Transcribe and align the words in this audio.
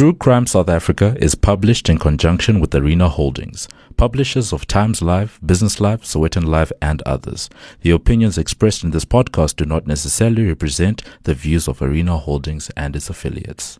True 0.00 0.14
Crime 0.14 0.46
South 0.46 0.70
Africa 0.70 1.14
is 1.20 1.34
published 1.34 1.90
in 1.90 1.98
conjunction 1.98 2.58
with 2.58 2.74
Arena 2.74 3.06
Holdings, 3.06 3.68
publishers 3.98 4.50
of 4.50 4.66
Times 4.66 5.02
Live, 5.02 5.38
Business 5.44 5.78
Live, 5.78 6.04
Sowetan 6.04 6.46
Live, 6.46 6.72
and 6.80 7.02
others. 7.02 7.50
The 7.82 7.90
opinions 7.90 8.38
expressed 8.38 8.82
in 8.82 8.92
this 8.92 9.04
podcast 9.04 9.56
do 9.56 9.66
not 9.66 9.86
necessarily 9.86 10.46
represent 10.46 11.02
the 11.24 11.34
views 11.34 11.68
of 11.68 11.82
Arena 11.82 12.16
Holdings 12.16 12.70
and 12.78 12.96
its 12.96 13.10
affiliates. 13.10 13.78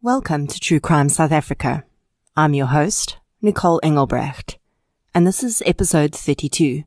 Welcome 0.00 0.46
to 0.46 0.58
True 0.58 0.80
Crime 0.80 1.10
South 1.10 1.30
Africa. 1.30 1.84
I'm 2.34 2.54
your 2.54 2.68
host, 2.68 3.18
Nicole 3.42 3.78
Engelbrecht, 3.82 4.56
and 5.14 5.26
this 5.26 5.42
is 5.44 5.62
episode 5.66 6.14
32, 6.14 6.84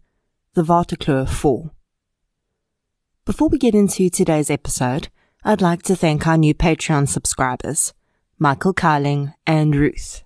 The 0.55 0.63
Waterkloof 0.63 1.29
4. 1.29 1.69
Before 3.25 3.47
we 3.47 3.59
get 3.59 3.75
into 3.75 4.09
today's 4.09 4.49
episode, 4.49 5.09
I'd 5.43 5.59
like 5.59 5.81
to 5.83 5.95
thank 5.95 6.27
our 6.27 6.37
new 6.37 6.53
Patreon 6.53 7.09
subscribers, 7.09 7.95
Michael 8.37 8.75
Carling 8.75 9.33
and 9.47 9.75
Ruth. 9.75 10.23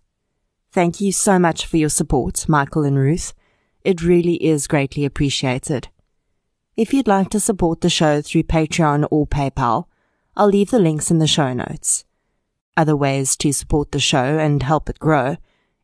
Thank 0.73 0.99
you 0.99 1.13
so 1.13 1.39
much 1.39 1.65
for 1.65 1.77
your 1.77 1.87
support, 1.87 2.49
Michael 2.49 2.83
and 2.83 2.97
Ruth. 2.97 3.33
It 3.85 4.03
really 4.03 4.35
is 4.43 4.67
greatly 4.67 5.05
appreciated. 5.05 5.87
If 6.75 6.93
you'd 6.93 7.07
like 7.07 7.29
to 7.29 7.39
support 7.39 7.79
the 7.79 7.89
show 7.89 8.21
through 8.21 8.43
Patreon 8.43 9.07
or 9.09 9.25
PayPal, 9.25 9.85
I'll 10.35 10.49
leave 10.49 10.71
the 10.71 10.79
links 10.79 11.09
in 11.09 11.19
the 11.19 11.27
show 11.27 11.53
notes. 11.53 12.03
Other 12.75 12.97
ways 12.97 13.37
to 13.37 13.53
support 13.53 13.93
the 13.93 14.01
show 14.01 14.37
and 14.37 14.61
help 14.63 14.89
it 14.89 14.99
grow 14.99 15.37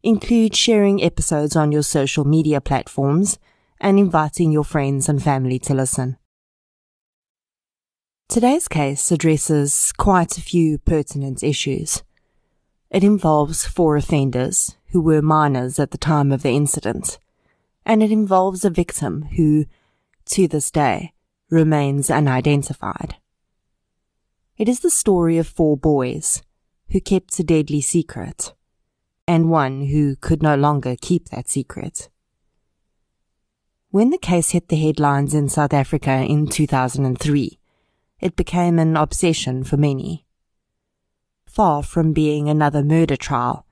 include 0.04 0.58
sharing 0.58 1.02
episodes 1.02 1.56
on 1.56 1.72
your 1.72 1.84
social 1.84 2.26
media 2.26 2.60
platforms 2.60 3.40
and 3.80 3.98
inviting 3.98 4.52
your 4.52 4.66
friends 4.66 5.08
and 5.08 5.24
family 5.24 5.58
to 5.60 5.74
listen. 5.74 6.18
Today's 8.32 8.70
case 8.70 9.12
addresses 9.12 9.92
quite 9.98 10.38
a 10.38 10.42
few 10.42 10.78
pertinent 10.78 11.44
issues. 11.44 12.02
It 12.90 13.04
involves 13.04 13.68
four 13.68 13.98
offenders 13.98 14.78
who 14.92 15.02
were 15.02 15.22
minors 15.22 15.78
at 15.80 15.92
the 15.92 15.98
time 15.98 16.32
of 16.32 16.42
the 16.42 16.52
incident, 16.52 17.20
and 17.86 18.02
it 18.02 18.10
involves 18.10 18.64
a 18.64 18.70
victim 18.70 19.24
who, 19.36 19.66
to 20.28 20.48
this 20.48 20.72
day, 20.72 21.12
remains 21.50 22.10
unidentified. 22.10 23.18
It 24.58 24.70
is 24.70 24.80
the 24.80 24.90
story 24.90 25.38
of 25.38 25.46
four 25.46 25.76
boys 25.76 26.42
who 26.92 27.02
kept 27.02 27.38
a 27.38 27.44
deadly 27.44 27.82
secret, 27.82 28.54
and 29.28 29.50
one 29.50 29.88
who 29.88 30.16
could 30.16 30.42
no 30.42 30.56
longer 30.56 30.96
keep 31.02 31.28
that 31.32 31.50
secret. 31.50 32.08
When 33.90 34.10
the 34.10 34.18
case 34.18 34.52
hit 34.52 34.70
the 34.70 34.78
headlines 34.78 35.34
in 35.34 35.50
South 35.50 35.74
Africa 35.74 36.24
in 36.26 36.48
2003, 36.48 37.58
it 38.22 38.36
became 38.36 38.78
an 38.78 38.96
obsession 38.96 39.64
for 39.64 39.78
many. 39.78 40.26
Far 41.46 41.82
from 41.82 42.14
being 42.14 42.48
another 42.48 42.84
murder 42.84 43.18
trial, 43.18 43.66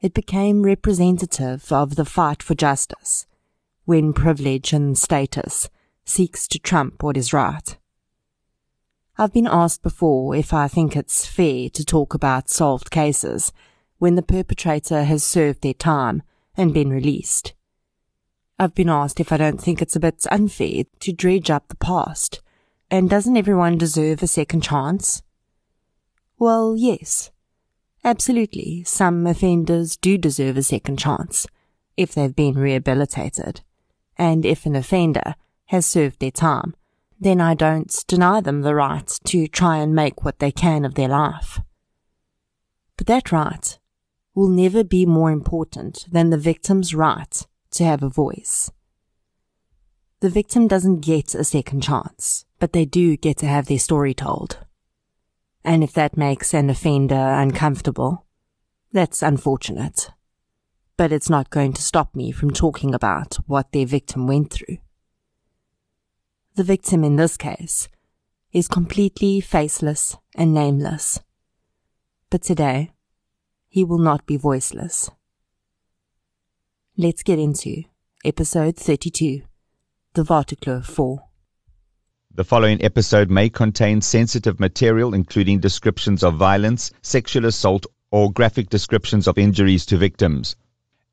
it 0.00 0.14
became 0.14 0.64
representative 0.64 1.70
of 1.70 1.96
the 1.96 2.04
fight 2.04 2.42
for 2.42 2.54
justice, 2.54 3.26
when 3.84 4.12
privilege 4.12 4.72
and 4.72 4.96
status 4.96 5.68
seeks 6.04 6.48
to 6.48 6.58
trump 6.58 7.02
what 7.02 7.16
is 7.16 7.32
right. 7.32 7.76
I've 9.16 9.32
been 9.32 9.46
asked 9.46 9.82
before 9.82 10.34
if 10.34 10.52
I 10.52 10.66
think 10.66 10.96
it's 10.96 11.26
fair 11.26 11.68
to 11.70 11.84
talk 11.84 12.14
about 12.14 12.50
solved 12.50 12.90
cases 12.90 13.52
when 13.98 14.16
the 14.16 14.22
perpetrator 14.22 15.04
has 15.04 15.22
served 15.22 15.62
their 15.62 15.74
time 15.74 16.22
and 16.56 16.74
been 16.74 16.90
released. 16.90 17.54
I've 18.58 18.74
been 18.74 18.88
asked 18.88 19.20
if 19.20 19.30
I 19.30 19.36
don't 19.36 19.60
think 19.60 19.80
it's 19.80 19.96
a 19.96 20.00
bit 20.00 20.26
unfair 20.30 20.84
to 21.00 21.12
dredge 21.12 21.50
up 21.50 21.68
the 21.68 21.76
past 21.76 22.40
and 22.94 23.10
doesn't 23.10 23.36
everyone 23.36 23.76
deserve 23.76 24.22
a 24.22 24.26
second 24.28 24.60
chance? 24.60 25.20
Well, 26.38 26.76
yes. 26.78 27.32
Absolutely, 28.04 28.84
some 28.84 29.26
offenders 29.26 29.96
do 29.96 30.16
deserve 30.16 30.56
a 30.56 30.62
second 30.62 31.00
chance 31.00 31.44
if 31.96 32.14
they've 32.14 32.36
been 32.36 32.54
rehabilitated. 32.54 33.62
And 34.16 34.46
if 34.46 34.64
an 34.64 34.76
offender 34.76 35.34
has 35.66 35.84
served 35.84 36.20
their 36.20 36.30
time, 36.30 36.76
then 37.18 37.40
I 37.40 37.54
don't 37.54 37.92
deny 38.06 38.40
them 38.40 38.62
the 38.62 38.76
right 38.76 39.08
to 39.24 39.48
try 39.48 39.78
and 39.78 39.92
make 39.92 40.24
what 40.24 40.38
they 40.38 40.52
can 40.52 40.84
of 40.84 40.94
their 40.94 41.08
life. 41.08 41.60
But 42.96 43.08
that 43.08 43.32
right 43.32 43.76
will 44.36 44.48
never 44.48 44.84
be 44.84 45.04
more 45.04 45.32
important 45.32 46.06
than 46.12 46.30
the 46.30 46.38
victim's 46.38 46.94
right 46.94 47.44
to 47.72 47.82
have 47.82 48.04
a 48.04 48.08
voice. 48.08 48.70
The 50.20 50.30
victim 50.30 50.68
doesn't 50.68 51.00
get 51.00 51.34
a 51.34 51.42
second 51.42 51.82
chance 51.82 52.44
but 52.64 52.72
they 52.72 52.86
do 52.86 53.14
get 53.14 53.36
to 53.36 53.46
have 53.46 53.66
their 53.66 53.78
story 53.78 54.14
told. 54.14 54.56
And 55.66 55.84
if 55.84 55.92
that 55.92 56.16
makes 56.16 56.54
an 56.54 56.70
offender 56.70 57.14
uncomfortable, 57.14 58.24
that's 58.90 59.20
unfortunate. 59.20 60.08
But 60.96 61.12
it's 61.12 61.28
not 61.28 61.50
going 61.50 61.74
to 61.74 61.82
stop 61.82 62.14
me 62.14 62.32
from 62.32 62.50
talking 62.50 62.94
about 62.94 63.34
what 63.46 63.72
their 63.72 63.84
victim 63.84 64.26
went 64.26 64.50
through. 64.50 64.78
The 66.54 66.64
victim 66.64 67.04
in 67.04 67.16
this 67.16 67.36
case 67.36 67.90
is 68.50 68.66
completely 68.66 69.42
faceless 69.42 70.16
and 70.34 70.54
nameless. 70.54 71.20
But 72.30 72.40
today, 72.40 72.94
he 73.68 73.84
will 73.84 73.98
not 73.98 74.24
be 74.24 74.38
voiceless. 74.38 75.10
Let's 76.96 77.22
get 77.22 77.38
into 77.38 77.82
episode 78.24 78.78
32, 78.78 79.42
The 80.14 80.22
Waterkloof 80.22 80.86
4. 80.86 81.24
The 82.36 82.42
following 82.42 82.82
episode 82.82 83.30
may 83.30 83.48
contain 83.48 84.00
sensitive 84.00 84.58
material, 84.58 85.14
including 85.14 85.60
descriptions 85.60 86.24
of 86.24 86.34
violence, 86.34 86.90
sexual 87.00 87.46
assault, 87.46 87.86
or 88.10 88.32
graphic 88.32 88.68
descriptions 88.70 89.28
of 89.28 89.38
injuries 89.38 89.86
to 89.86 89.96
victims. 89.96 90.56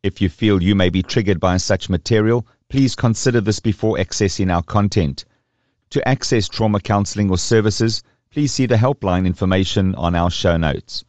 If 0.01 0.19
you 0.19 0.29
feel 0.29 0.63
you 0.63 0.73
may 0.73 0.89
be 0.89 1.03
triggered 1.03 1.39
by 1.39 1.57
such 1.57 1.91
material, 1.91 2.47
please 2.69 2.95
consider 2.95 3.39
this 3.39 3.59
before 3.59 3.97
accessing 3.97 4.51
our 4.51 4.63
content. 4.63 5.25
To 5.91 6.07
access 6.07 6.49
trauma 6.49 6.79
counseling 6.79 7.29
or 7.29 7.37
services, 7.37 8.01
please 8.31 8.51
see 8.51 8.65
the 8.65 8.77
helpline 8.77 9.27
information 9.27 9.93
on 9.93 10.15
our 10.15 10.31
show 10.31 10.57
notes. 10.57 11.05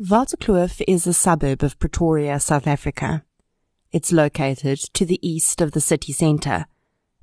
Waterkloof 0.00 0.80
is 0.86 1.08
a 1.08 1.14
suburb 1.14 1.64
of 1.64 1.80
Pretoria, 1.80 2.38
South 2.38 2.68
Africa. 2.68 3.24
It's 3.90 4.12
located 4.12 4.78
to 4.94 5.04
the 5.04 5.18
east 5.20 5.60
of 5.60 5.72
the 5.72 5.80
city 5.80 6.12
centre 6.12 6.66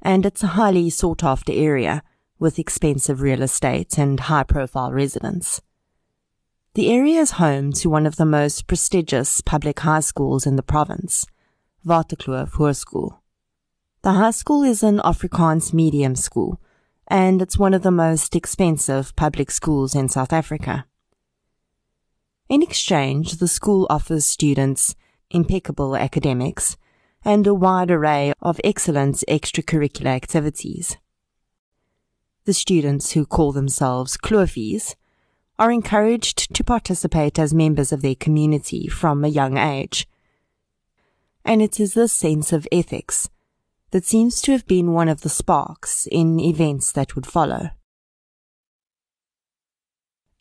and 0.02 0.26
it's 0.26 0.44
a 0.44 0.48
highly 0.48 0.90
sought 0.90 1.24
after 1.24 1.52
area 1.54 2.04
with 2.40 2.58
expensive 2.58 3.22
real 3.22 3.42
estate 3.42 3.98
and 3.98 4.20
high 4.22 4.44
profile 4.44 4.92
residents. 4.92 5.62
The 6.74 6.92
area 6.92 7.20
is 7.20 7.32
home 7.32 7.74
to 7.74 7.90
one 7.90 8.06
of 8.06 8.16
the 8.16 8.26
most 8.26 8.66
prestigious 8.66 9.42
public 9.42 9.80
high 9.82 10.00
schools 10.00 10.48
in 10.48 10.56
the 10.56 10.64
province, 10.64 11.26
Waterkloof 11.86 12.52
Hoërskool. 12.54 13.18
The 14.04 14.14
high 14.14 14.32
school 14.32 14.64
is 14.64 14.82
an 14.82 15.00
Afrikaans 15.00 15.74
medium 15.74 16.16
school, 16.16 16.60
and 17.08 17.42
it's 17.42 17.60
one 17.60 17.74
of 17.74 17.84
the 17.84 17.92
most 17.92 18.36
expensive 18.36 19.16
public 19.16 19.52
schools 19.52 19.94
in 19.94 20.10
South 20.10 20.34
Africa. 20.34 20.86
In 22.50 22.64
exchange, 22.64 23.34
the 23.34 23.48
school 23.48 23.86
offers 23.90 24.26
students 24.26 24.96
impeccable 25.30 25.96
academics 25.96 26.78
and 27.24 27.46
a 27.46 27.54
wide 27.54 27.92
array 27.92 28.34
of 28.42 28.60
excellent 28.64 29.24
extracurricular 29.28 30.08
activities. 30.08 30.98
The 32.46 32.54
students 32.54 33.12
who 33.12 33.26
call 33.26 33.52
themselves 33.52 34.18
Kloofies 34.18 34.96
are 35.60 35.72
encouraged 35.72 36.54
to 36.56 36.64
participate 36.64 37.38
as 37.38 37.54
members 37.54 37.92
of 37.92 38.02
their 38.02 38.16
community 38.16 38.88
from 38.88 39.24
a 39.24 39.28
young 39.30 39.58
age. 39.58 40.08
And 41.46 41.62
it 41.62 41.80
is 41.80 41.94
this 41.94 42.12
sense 42.12 42.52
of 42.52 42.68
ethics 42.72 43.30
that 43.92 44.06
seems 44.06 44.42
to 44.42 44.52
have 44.54 44.66
been 44.66 44.94
one 44.94 45.08
of 45.08 45.22
the 45.22 45.30
sparks 45.30 46.08
in 46.12 46.40
events 46.40 46.92
that 46.94 47.16
would 47.16 47.28
follow. 47.28 47.70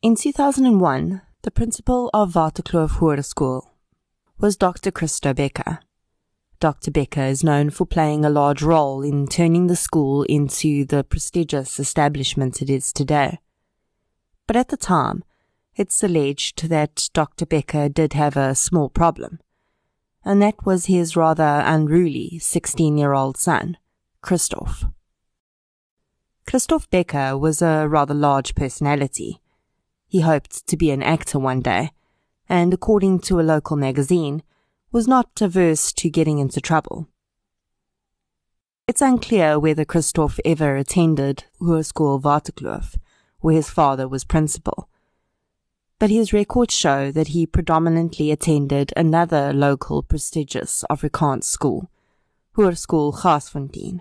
In 0.00 0.17
2001, 0.17 1.21
the 1.43 1.50
principal 1.50 2.09
of 2.15 2.33
Waterkloof 2.33 2.93
Hoërskool 2.93 3.69
was 4.38 4.56
Dr. 4.56 4.91
Christo 4.91 5.35
Becker. 5.35 5.81
Dr. 6.61 6.91
Becker 6.91 7.23
is 7.23 7.43
known 7.43 7.71
for 7.71 7.87
playing 7.87 8.23
a 8.23 8.29
large 8.29 8.61
role 8.61 9.01
in 9.03 9.27
turning 9.27 9.67
the 9.67 9.77
school 9.77 10.25
into 10.25 10.85
the 10.85 11.03
prestigious 11.03 11.81
establishment 11.81 12.61
it 12.61 12.69
is 12.69 12.93
today. 12.93 13.39
But 14.47 14.57
at 14.57 14.69
the 14.69 14.77
time, 14.77 15.25
it's 15.75 16.03
alleged 16.03 16.69
that 16.69 17.09
Dr. 17.15 17.47
Becker 17.47 17.89
did 17.89 18.12
have 18.12 18.37
a 18.37 18.55
small 18.55 18.91
problem, 18.91 19.41
and 20.23 20.43
that 20.43 20.67
was 20.67 20.85
his 20.85 21.17
rather 21.17 21.62
unruly 21.65 22.39
16 22.39 22.99
year 22.99 23.15
old 23.15 23.39
son, 23.39 23.79
Christoph. 24.21 24.85
Christoph 26.47 26.91
Becker 26.91 27.39
was 27.39 27.62
a 27.62 27.89
rather 27.89 28.12
large 28.12 28.55
personality. 28.55 29.41
He 30.07 30.21
hoped 30.21 30.67
to 30.67 30.77
be 30.77 30.91
an 30.91 31.03
actor 31.03 31.39
one 31.39 31.62
day, 31.62 31.93
and 32.51 32.75
according 32.75 33.21
to 33.21 33.41
a 33.41 33.49
local 33.49 33.79
magazine, 33.79 34.43
was 34.93 35.07
not 35.07 35.41
averse 35.41 35.93
to 35.93 36.11
getting 36.11 36.39
into 36.39 36.61
trouble. 36.61 37.09
It's 38.89 39.01
unclear 39.01 39.59
whether 39.59 39.85
Christoph 39.85 40.41
ever 40.45 40.77
attended 40.77 41.45
Hoërskool 41.61 42.21
Waterkloof, 42.23 42.97
where 43.39 43.55
his 43.55 43.71
father 43.71 44.09
was 44.09 44.25
principal. 44.25 44.89
But 46.01 46.11
his 46.11 46.33
records 46.33 46.75
show 46.75 47.13
that 47.13 47.29
he 47.29 47.47
predominantly 47.47 48.33
attended 48.33 48.93
another 48.97 49.53
local 49.53 50.03
prestigious 50.03 50.83
Afrikaans 50.91 51.45
school, 51.45 51.89
Hoërskool 52.57 53.15
Garsfontein. 53.15 54.01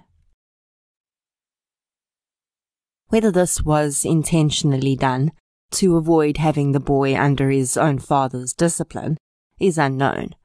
Whether 3.09 3.31
this 3.31 3.61
was 3.61 4.05
intentionally 4.05 4.95
done 4.95 5.33
to 5.71 5.97
avoid 5.97 6.37
having 6.37 6.71
the 6.71 6.79
boy 6.79 7.15
under 7.15 7.49
his 7.49 7.77
own 7.77 7.99
father's 7.99 8.53
discipline 8.53 9.17
is 9.59 9.77
unknown, 9.77 10.35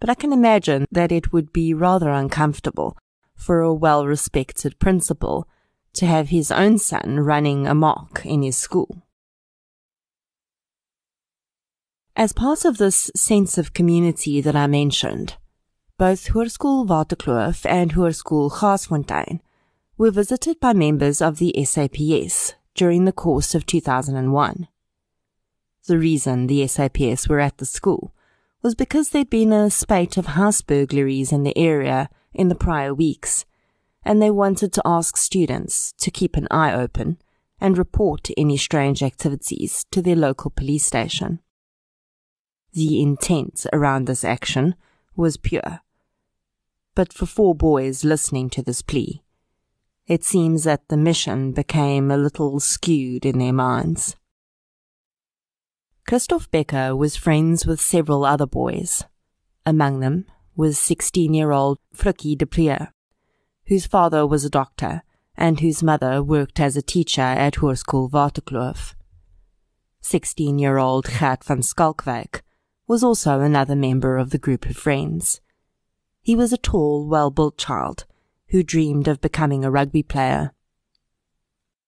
but 0.00 0.08
I 0.08 0.14
can 0.14 0.32
imagine 0.32 0.86
that 0.90 1.12
it 1.12 1.32
would 1.32 1.52
be 1.52 1.74
rather 1.74 2.10
uncomfortable 2.10 2.96
for 3.36 3.60
a 3.60 3.72
well 3.72 4.06
respected 4.06 4.78
principal 4.78 5.46
to 5.92 6.06
have 6.06 6.30
his 6.30 6.50
own 6.50 6.78
son 6.78 7.20
running 7.20 7.66
amok 7.66 8.22
in 8.24 8.42
his 8.42 8.56
school. 8.56 9.02
As 12.16 12.32
part 12.32 12.64
of 12.64 12.78
this 12.78 13.10
sense 13.14 13.56
of 13.56 13.72
community 13.72 14.40
that 14.40 14.56
I 14.56 14.66
mentioned, 14.66 15.36
both 15.96 16.28
Hoërskool 16.28 16.86
Waterkloof 16.86 17.66
and 17.66 17.92
Hoërskool 17.92 18.50
Garsfontein 18.50 19.40
were 19.96 20.10
visited 20.10 20.58
by 20.60 20.72
members 20.72 21.20
of 21.20 21.38
the 21.38 21.54
SAPS 21.64 22.54
during 22.74 23.04
the 23.04 23.12
course 23.12 23.54
of 23.54 23.66
2001. 23.66 24.68
The 25.86 25.98
reason 25.98 26.46
the 26.46 26.66
SAPS 26.66 27.28
were 27.28 27.40
at 27.40 27.58
the 27.58 27.66
school 27.66 28.14
was 28.62 28.74
because 28.74 29.10
there'd 29.10 29.30
been 29.30 29.52
a 29.52 29.70
spate 29.70 30.16
of 30.16 30.26
house 30.26 30.60
burglaries 30.60 31.32
in 31.32 31.42
the 31.42 31.56
area 31.56 32.08
in 32.32 32.48
the 32.48 32.54
prior 32.54 32.94
weeks, 32.94 33.44
and 34.04 34.20
they 34.20 34.30
wanted 34.30 34.72
to 34.72 34.82
ask 34.84 35.16
students 35.16 35.92
to 35.98 36.10
keep 36.10 36.36
an 36.36 36.48
eye 36.50 36.72
open 36.72 37.18
and 37.60 37.76
report 37.76 38.28
any 38.36 38.56
strange 38.56 39.02
activities 39.02 39.84
to 39.90 40.00
their 40.00 40.16
local 40.16 40.50
police 40.50 40.84
station. 40.84 41.40
The 42.72 43.02
intent 43.02 43.66
around 43.72 44.06
this 44.06 44.24
action 44.24 44.74
was 45.16 45.36
pure. 45.36 45.80
But 46.94 47.12
for 47.12 47.26
four 47.26 47.54
boys 47.54 48.04
listening 48.04 48.50
to 48.50 48.62
this 48.62 48.82
plea, 48.82 49.22
it 50.06 50.24
seems 50.24 50.64
that 50.64 50.88
the 50.88 50.96
mission 50.96 51.52
became 51.52 52.10
a 52.10 52.16
little 52.16 52.58
skewed 52.60 53.24
in 53.24 53.38
their 53.38 53.52
minds. 53.52 54.16
Christoph 56.10 56.50
Becker 56.50 56.96
was 56.96 57.14
friends 57.14 57.64
with 57.64 57.80
several 57.80 58.24
other 58.24 58.44
boys. 58.44 59.04
Among 59.64 60.00
them 60.00 60.26
was 60.56 60.76
16 60.76 61.32
year 61.32 61.52
old 61.52 61.78
Frikkie 61.94 62.36
du 62.36 62.46
Preez, 62.46 62.88
whose 63.68 63.86
father 63.86 64.26
was 64.26 64.44
a 64.44 64.50
doctor 64.50 65.04
and 65.36 65.60
whose 65.60 65.84
mother 65.84 66.20
worked 66.20 66.58
as 66.58 66.76
a 66.76 66.82
teacher 66.82 67.22
at 67.22 67.58
Hoërskool 67.58 68.10
Waterkloof. 68.10 68.94
16 70.00 70.58
year 70.58 70.78
old 70.78 71.04
Gert 71.04 71.44
van 71.44 71.60
Schalkwyk 71.60 72.40
was 72.88 73.04
also 73.04 73.38
another 73.38 73.76
member 73.76 74.16
of 74.16 74.30
the 74.30 74.38
group 74.38 74.66
of 74.66 74.76
friends. 74.76 75.40
He 76.22 76.34
was 76.34 76.52
a 76.52 76.58
tall, 76.58 77.06
well 77.06 77.30
built 77.30 77.56
child 77.56 78.04
who 78.48 78.64
dreamed 78.64 79.06
of 79.06 79.20
becoming 79.20 79.64
a 79.64 79.70
rugby 79.70 80.02
player. 80.02 80.54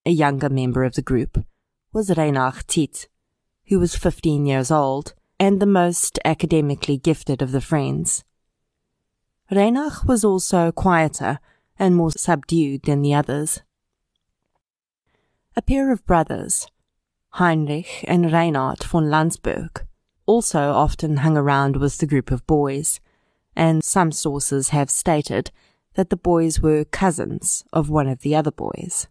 A 0.06 0.12
younger 0.12 0.48
member 0.48 0.84
of 0.84 0.94
the 0.94 1.02
group 1.02 1.44
was 1.92 2.08
Reinach 2.08 2.64
Tiedt, 2.68 3.08
who 3.72 3.78
was 3.78 3.96
15 3.96 4.44
years 4.44 4.70
old 4.70 5.14
and 5.40 5.58
the 5.58 5.64
most 5.64 6.18
academically 6.26 6.98
gifted 6.98 7.40
of 7.40 7.52
the 7.52 7.60
friends. 7.62 8.22
Reinach 9.50 10.04
was 10.04 10.26
also 10.26 10.70
quieter 10.72 11.38
and 11.78 11.96
more 11.96 12.10
subdued 12.10 12.82
than 12.82 13.00
the 13.00 13.14
others. 13.14 13.62
A 15.56 15.62
pair 15.62 15.90
of 15.90 16.04
brothers, 16.04 16.66
Heinrich 17.30 18.04
and 18.06 18.30
Reinhard 18.30 18.84
von 18.84 19.08
Landsberg, 19.08 19.86
also 20.26 20.72
often 20.72 21.18
hung 21.18 21.38
around 21.38 21.76
with 21.76 21.96
the 21.96 22.06
group 22.06 22.30
of 22.30 22.46
boys, 22.46 23.00
and 23.56 23.82
some 23.82 24.12
sources 24.12 24.68
have 24.68 24.90
stated 24.90 25.50
that 25.94 26.10
the 26.10 26.16
boys 26.18 26.60
were 26.60 26.84
cousins 26.84 27.64
of 27.72 27.88
one 27.88 28.06
of 28.06 28.20
the 28.20 28.36
other 28.36 28.52
boys. 28.52 29.08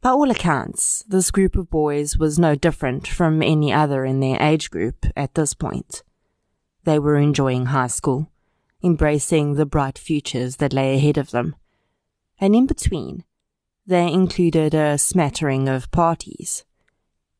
By 0.00 0.10
all 0.10 0.30
accounts, 0.30 1.02
this 1.08 1.32
group 1.32 1.56
of 1.56 1.70
boys 1.70 2.16
was 2.16 2.38
no 2.38 2.54
different 2.54 3.08
from 3.08 3.42
any 3.42 3.72
other 3.72 4.04
in 4.04 4.20
their 4.20 4.40
age 4.40 4.70
group 4.70 5.06
at 5.16 5.34
this 5.34 5.54
point. 5.54 6.04
They 6.84 7.00
were 7.00 7.16
enjoying 7.16 7.66
high 7.66 7.88
school, 7.88 8.30
embracing 8.82 9.54
the 9.54 9.66
bright 9.66 9.98
futures 9.98 10.56
that 10.56 10.72
lay 10.72 10.94
ahead 10.94 11.18
of 11.18 11.32
them. 11.32 11.56
And 12.38 12.54
in 12.54 12.66
between, 12.66 13.24
they 13.86 14.12
included 14.12 14.72
a 14.72 14.98
smattering 14.98 15.68
of 15.68 15.90
parties, 15.90 16.64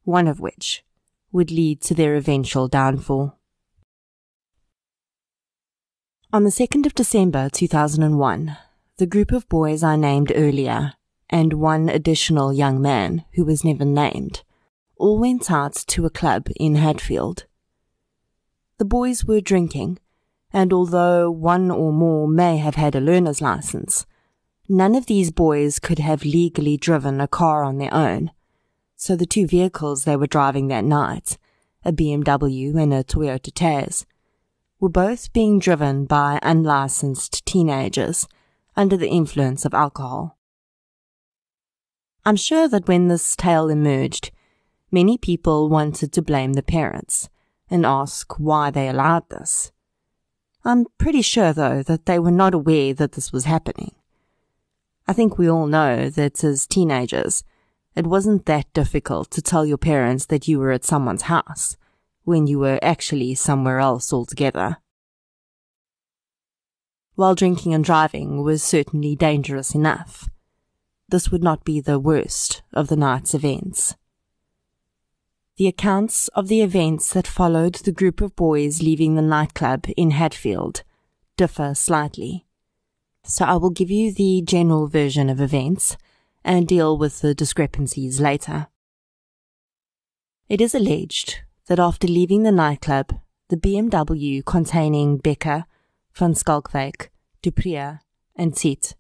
one 0.03 0.27
of 0.27 0.41
which 0.41 0.83
would 1.31 1.53
lead 1.53 1.81
to 1.83 1.95
their 1.95 2.17
eventual 2.17 2.67
downfall. 2.67 3.39
On 6.33 6.43
the 6.43 6.51
2nd 6.51 6.87
of 6.87 6.95
December 6.95 7.49
2001, 7.51 8.57
the 8.97 9.07
group 9.07 9.31
of 9.31 9.49
boys 9.49 9.85
I 9.85 9.95
named 9.95 10.33
earlier, 10.35 10.95
and 11.31 11.55
one 11.55 11.89
additional 11.89 12.53
young 12.53 12.81
man 12.81 13.25
who 13.35 13.45
was 13.45 13.65
never 13.65 13.85
named, 13.85 14.43
all 14.97 15.19
went 15.19 15.51
out 15.51 15.75
to 15.75 16.07
a 16.07 16.11
club 16.11 16.49
in 16.57 16.77
Hatfield. 16.77 17.47
The 18.79 18.85
boys 18.85 19.25
were 19.25 19.41
drinking, 19.41 19.99
and 20.53 20.73
although 20.73 21.31
one 21.31 21.71
or 21.71 21.93
more 21.93 22.29
may 22.29 22.57
have 22.59 22.77
had 22.77 22.95
a 22.95 23.01
learner's 23.01 23.43
license, 23.43 24.07
none 24.69 24.95
of 24.95 25.07
these 25.07 25.31
boys 25.31 25.79
could 25.79 25.99
have 25.99 26.25
legally 26.25 26.77
driven 26.77 27.21
a 27.21 27.29
car 27.29 27.65
on 27.65 27.79
their 27.79 27.93
own. 27.93 28.31
So 28.97 29.17
the 29.17 29.27
two 29.27 29.47
vehicles 29.47 30.05
they 30.05 30.17
were 30.17 30.27
driving 30.27 30.69
that 30.69 30.85
night, 30.85 31.39
a 31.85 31.93
BMW 31.93 32.75
and 32.81 32.93
a 32.93 33.05
Toyota 33.05 33.53
Tazz, 33.53 34.05
were 34.81 34.89
both 34.89 35.33
being 35.33 35.59
driven 35.59 36.05
by 36.05 36.39
unlicensed 36.43 37.45
teenagers 37.45 38.29
under 38.77 38.97
the 38.97 39.09
influence 39.09 39.65
of 39.65 39.75
alcohol. 39.75 40.38
I'm 42.29 42.37
sure 42.37 42.69
that 42.69 42.87
when 42.87 43.09
this 43.09 43.35
tale 43.35 43.71
emerged, 43.71 44.33
many 44.93 45.17
people 45.17 45.71
wanted 45.71 46.13
to 46.13 46.21
blame 46.21 46.53
the 46.53 46.63
parents 46.63 47.31
and 47.71 47.87
ask 47.87 48.39
why 48.39 48.71
they 48.71 48.87
allowed 48.87 49.31
this. 49.31 49.73
I'm 50.63 50.85
pretty 50.99 51.23
sure, 51.23 51.55
though, 51.55 51.83
that 51.85 52.05
they 52.05 52.19
were 52.19 52.31
not 52.31 52.53
aware 52.53 52.93
that 52.93 53.13
this 53.13 53.33
was 53.33 53.47
happening. 53.47 53.95
I 55.07 55.15
think 55.15 55.39
we 55.39 55.49
all 55.49 55.67
know 55.67 56.11
that 56.11 56.45
as 56.45 56.67
teenagers, 56.67 57.45
it 57.97 58.07
wasn't 58.07 58.45
that 58.45 58.71
difficult 58.75 59.31
to 59.31 59.41
tell 59.41 59.65
your 59.65 59.79
parents 59.79 60.27
that 60.27 60.47
you 60.47 60.59
were 60.59 60.73
at 60.73 60.85
someone's 60.85 61.33
house 61.33 61.79
when 62.25 62.47
you 62.47 62.59
were 62.59 62.79
actually 62.83 63.37
somewhere 63.37 63.79
else 63.79 64.13
altogether. 64.13 64.77
While 67.15 67.35
drinking 67.35 67.73
and 67.73 67.83
driving 67.83 68.43
was 68.43 68.63
certainly 68.63 69.17
dangerous 69.17 69.75
enough, 69.75 70.29
this 71.09 71.31
would 71.31 71.43
not 71.43 71.65
be 71.65 71.81
the 71.81 71.99
worst 71.99 72.63
of 72.73 72.89
the 72.89 72.97
night's 72.97 73.35
events. 73.35 73.97
The 75.57 75.67
accounts 75.67 76.29
of 76.29 76.49
the 76.49 76.61
events 76.61 77.13
that 77.15 77.27
followed 77.27 77.75
the 77.77 77.93
group 77.93 78.21
of 78.21 78.37
boys 78.37 78.83
leaving 78.83 79.15
the 79.15 79.23
nightclub 79.23 79.87
in 79.97 80.13
Hatfield 80.13 80.83
differ 81.37 81.75
slightly. 81.75 82.47
So 83.25 83.45
I 83.45 83.57
will 83.57 83.71
give 83.71 83.91
you 83.91 84.13
the 84.13 84.43
general 84.43 84.87
version 84.87 85.29
of 85.29 85.41
events 85.41 85.97
and 86.45 86.69
deal 86.69 86.97
with 86.97 87.21
the 87.21 87.35
discrepancies 87.35 88.21
later. 88.21 88.69
It 90.49 90.61
is 90.61 90.75
alleged 90.75 91.41
that 91.67 91.79
after 91.79 92.07
leaving 92.07 92.43
the 92.43 92.53
nightclub, 92.53 93.19
the 93.49 93.57
BMW 93.57 94.45
containing 94.45 95.19
Becker, 95.19 95.65
van 96.15 96.35
Schalkwyk, 96.35 97.09
du 97.43 97.51
Preez, 97.51 97.99
and 98.37 98.53
Tiedt 98.53 98.95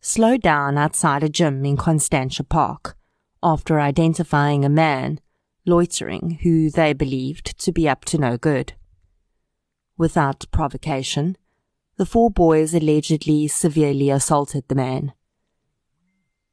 slowed 0.00 0.42
down 0.42 0.78
outside 0.78 1.22
a 1.22 1.28
gym 1.28 1.64
in 1.64 1.76
Constantia 1.76 2.44
Park 2.44 2.96
after 3.42 3.80
identifying 3.80 4.64
a 4.64 4.68
man 4.68 5.20
loitering 5.66 6.38
who 6.42 6.70
they 6.70 6.92
believed 6.92 7.58
to 7.58 7.72
be 7.72 7.88
up 7.88 8.04
to 8.06 8.18
no 8.18 8.36
good. 8.36 8.72
Without 9.96 10.46
provocation, 10.50 11.36
the 11.96 12.06
four 12.06 12.30
boys 12.30 12.74
allegedly 12.74 13.48
severely 13.48 14.10
assaulted 14.10 14.64
the 14.68 14.74
man. 14.74 15.12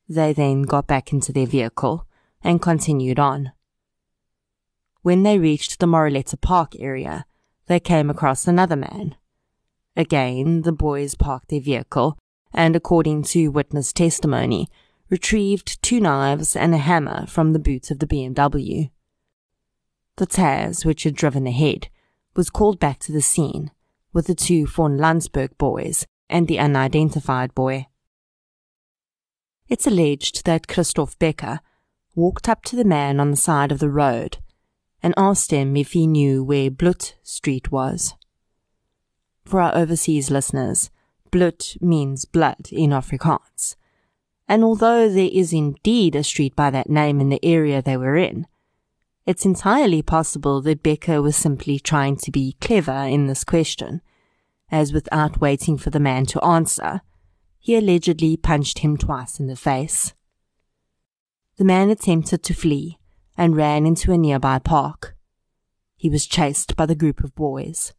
They 0.10 0.34
then 0.34 0.64
got 0.64 0.88
back 0.88 1.14
into 1.14 1.32
their 1.32 1.46
vehicle 1.46 2.08
and 2.44 2.62
continued 2.62 3.20
on. 3.20 3.52
When 5.02 5.24
they 5.24 5.38
reached 5.38 5.80
the 5.80 5.88
Moreleta 5.88 6.38
Park 6.38 6.74
area, 6.80 7.25
they 7.68 7.80
came 7.80 8.10
across 8.10 8.48
another 8.48 8.75
man. 8.75 9.16
Again, 9.96 10.64
the 10.64 10.72
boys 10.72 11.16
parked 11.16 11.50
their 11.50 11.62
vehicle 11.62 12.18
and, 12.56 12.76
according 12.76 13.22
to 13.22 13.50
witness 13.50 13.94
testimony, 13.94 14.68
retrieved 15.10 15.82
two 15.84 16.00
knives 16.00 16.56
and 16.56 16.74
a 16.74 16.80
hammer 16.80 17.28
from 17.28 17.54
the 17.54 17.60
boot 17.60 17.92
of 17.92 18.00
the 18.00 18.08
BMW. 18.08 18.90
The 20.16 20.26
Tazz, 20.26 20.86
which 20.86 21.04
had 21.04 21.16
driven 21.16 21.46
ahead, 21.46 21.90
was 22.36 22.50
called 22.50 22.80
back 22.80 23.00
to 23.00 23.12
the 23.12 23.22
scene 23.22 23.72
with 24.14 24.28
the 24.28 24.36
two 24.36 24.66
von 24.66 24.98
Landsberg 24.98 25.58
boys 25.58 26.08
and 26.30 26.48
the 26.48 26.58
unidentified 26.58 27.54
boy. 27.54 27.88
It's 29.68 29.86
alleged 29.86 30.46
that 30.46 30.68
Christoph 30.68 31.20
Becker 31.20 31.60
walked 32.16 32.48
up 32.48 32.64
to 32.64 32.76
the 32.76 32.86
man 32.86 33.20
on 33.20 33.32
the 33.32 33.38
side 33.38 33.72
of 33.72 33.80
the 33.80 33.90
road 33.90 34.38
and 35.04 35.14
asked 35.18 35.52
him 35.52 35.76
if 35.76 35.92
he 35.92 36.08
knew 36.08 36.44
where 36.44 36.72
Bloed 36.72 37.14
Street 37.24 37.72
was. 37.72 38.14
For 39.44 39.62
our 39.62 39.76
overseas 39.76 40.32
listeners, 40.32 40.90
Bloed 41.36 41.75
means 41.82 42.24
blood 42.24 42.70
in 42.72 42.92
Afrikaans. 42.92 43.75
And 44.48 44.63
although 44.63 45.10
there 45.10 45.30
is 45.34 45.51
indeed 45.51 46.15
a 46.15 46.24
street 46.24 46.56
by 46.56 46.70
that 46.70 46.89
name 46.89 47.20
in 47.20 47.27
the 47.27 47.44
area 47.44 47.82
they 47.82 47.98
were 47.98 48.15
in, 48.15 48.48
it's 49.25 49.44
entirely 49.44 50.01
possible 50.01 50.62
that 50.62 50.82
Becker 50.82 51.22
was 51.22 51.36
simply 51.36 51.77
trying 51.77 52.15
to 52.18 52.32
be 52.32 52.56
clever 52.62 52.94
in 52.94 53.27
this 53.27 53.44
question, 53.44 54.01
as 54.72 54.94
without 54.94 55.42
waiting 55.42 55.77
for 55.77 55.89
the 55.89 56.00
man 56.00 56.25
to 56.27 56.42
answer, 56.42 57.01
he 57.60 57.75
allegedly 57.75 58.38
punched 58.38 58.80
him 58.80 58.96
twice 58.96 59.38
in 59.38 59.48
the 59.48 59.58
face. 59.58 60.13
The 61.58 61.65
man 61.65 61.89
attempted 61.89 62.44
to 62.44 62.54
flee 62.54 62.98
and 63.36 63.58
ran 63.58 63.86
into 63.86 64.13
a 64.13 64.18
nearby 64.18 64.60
park. 64.60 65.18
He 65.98 66.10
was 66.10 66.27
chased 66.27 66.77
by 66.77 66.86
the 66.86 66.96
group 66.96 67.25
of 67.25 67.36
boys. 67.36 67.92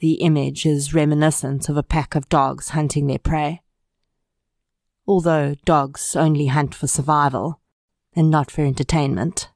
The 0.00 0.14
image 0.14 0.64
is 0.64 0.94
reminiscent 0.94 1.68
of 1.68 1.76
a 1.76 1.82
pack 1.82 2.14
of 2.14 2.28
dogs 2.30 2.70
hunting 2.70 3.06
their 3.06 3.18
prey. 3.18 3.60
Although 5.06 5.56
dogs 5.66 6.16
only 6.16 6.46
hunt 6.46 6.74
for 6.74 6.86
survival 6.86 7.60
and 8.14 8.30
not 8.30 8.50
for 8.50 8.62
entertainment. 8.62 9.50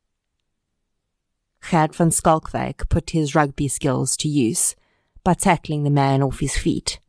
Gert 1.71 1.95
van 1.95 2.11
Schalkwyk 2.11 2.91
put 2.91 3.11
his 3.11 3.35
rugby 3.35 3.69
skills 3.69 4.19
to 4.19 4.29
use 4.29 4.77
by 5.23 5.33
tackling 5.33 5.83
the 5.83 5.91
man 5.91 6.23
off 6.23 6.41
his 6.41 6.59
feet, 6.59 7.01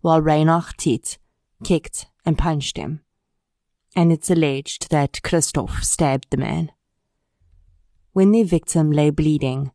while 0.00 0.20
Reinach 0.20 0.76
Tiedt 0.76 1.16
kicked 1.62 2.06
and 2.26 2.36
punched 2.36 2.76
him. 2.76 3.02
And 3.94 4.10
it's 4.10 4.30
alleged 4.30 4.90
that 4.90 5.22
Christoph 5.22 5.84
stabbed 5.84 6.26
the 6.30 6.36
man. 6.36 6.72
When 8.12 8.32
their 8.32 8.44
victim 8.44 8.90
lay 8.90 9.10
bleeding 9.10 9.70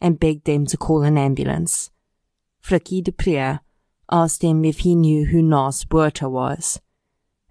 and 0.00 0.20
begged 0.20 0.44
them 0.44 0.64
to 0.66 0.76
call 0.76 1.02
an 1.02 1.18
ambulance, 1.18 1.90
Frikkie 2.62 3.02
du 3.02 3.12
Preez 3.12 3.60
asked 4.10 4.42
him 4.42 4.64
if 4.64 4.80
he 4.80 4.94
knew 4.94 5.26
who 5.26 5.42
Naas 5.42 5.84
Botha 5.88 6.28
was, 6.28 6.80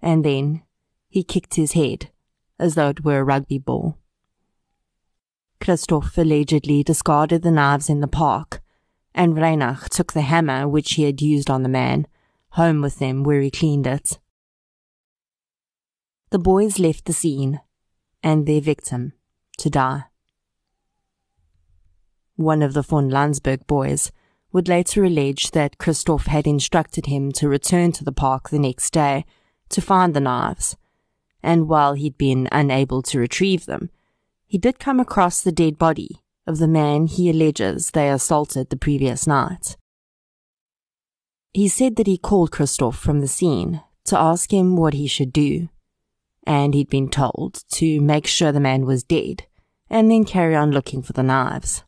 and 0.00 0.24
then 0.24 0.62
he 1.08 1.22
kicked 1.22 1.54
his 1.54 1.72
head 1.72 2.10
as 2.58 2.74
though 2.74 2.88
it 2.88 3.04
were 3.04 3.18
a 3.18 3.24
rugby 3.24 3.58
ball. 3.58 3.98
Christoph 5.60 6.16
allegedly 6.16 6.82
discarded 6.82 7.42
the 7.42 7.50
knives 7.50 7.90
in 7.90 8.00
the 8.00 8.08
park, 8.08 8.62
and 9.14 9.36
Reinach 9.36 9.88
took 9.90 10.12
the 10.12 10.22
hammer 10.22 10.66
which 10.66 10.94
he 10.94 11.04
had 11.04 11.20
used 11.20 11.50
on 11.50 11.62
the 11.62 11.68
man 11.68 12.06
home 12.50 12.80
with 12.80 12.98
him 12.98 13.22
where 13.22 13.40
he 13.40 13.50
cleaned 13.50 13.86
it. 13.86 14.18
The 16.30 16.38
boys 16.38 16.78
left 16.78 17.04
the 17.04 17.12
scene, 17.12 17.60
and 18.22 18.46
their 18.46 18.60
victim, 18.60 19.12
to 19.58 19.70
die. 19.70 20.04
One 22.36 22.62
of 22.62 22.72
the 22.72 22.82
von 22.82 23.08
Landsberg 23.08 23.66
boys 23.66 24.10
would 24.52 24.68
later 24.68 25.04
allege 25.04 25.50
that 25.52 25.78
Christoph 25.78 26.26
had 26.26 26.46
instructed 26.46 27.06
him 27.06 27.32
to 27.32 27.48
return 27.48 27.92
to 27.92 28.04
the 28.04 28.12
park 28.12 28.50
the 28.50 28.58
next 28.58 28.92
day 28.92 29.24
to 29.70 29.80
find 29.80 30.14
the 30.14 30.20
knives, 30.20 30.76
and 31.42 31.68
while 31.68 31.94
he'd 31.94 32.18
been 32.18 32.48
unable 32.52 33.02
to 33.02 33.18
retrieve 33.18 33.66
them, 33.66 33.90
he 34.46 34.58
did 34.58 34.78
come 34.78 35.00
across 35.00 35.40
the 35.40 35.52
dead 35.52 35.78
body 35.78 36.20
of 36.46 36.58
the 36.58 36.68
man 36.68 37.06
he 37.06 37.30
alleges 37.30 37.90
they 37.90 38.10
assaulted 38.10 38.68
the 38.68 38.76
previous 38.76 39.26
night. 39.26 39.76
He 41.54 41.68
said 41.68 41.96
that 41.96 42.06
he 42.06 42.18
called 42.18 42.52
Christoph 42.52 42.98
from 42.98 43.20
the 43.20 43.28
scene 43.28 43.82
to 44.04 44.18
ask 44.18 44.52
him 44.52 44.76
what 44.76 44.94
he 44.94 45.06
should 45.06 45.32
do, 45.32 45.68
and 46.46 46.74
he'd 46.74 46.90
been 46.90 47.08
told 47.08 47.62
to 47.72 48.00
make 48.00 48.26
sure 48.26 48.52
the 48.52 48.60
man 48.60 48.84
was 48.84 49.04
dead 49.04 49.46
and 49.88 50.10
then 50.10 50.24
carry 50.24 50.56
on 50.56 50.70
looking 50.70 51.02
for 51.02 51.12
the 51.12 51.22
knives. 51.22 51.84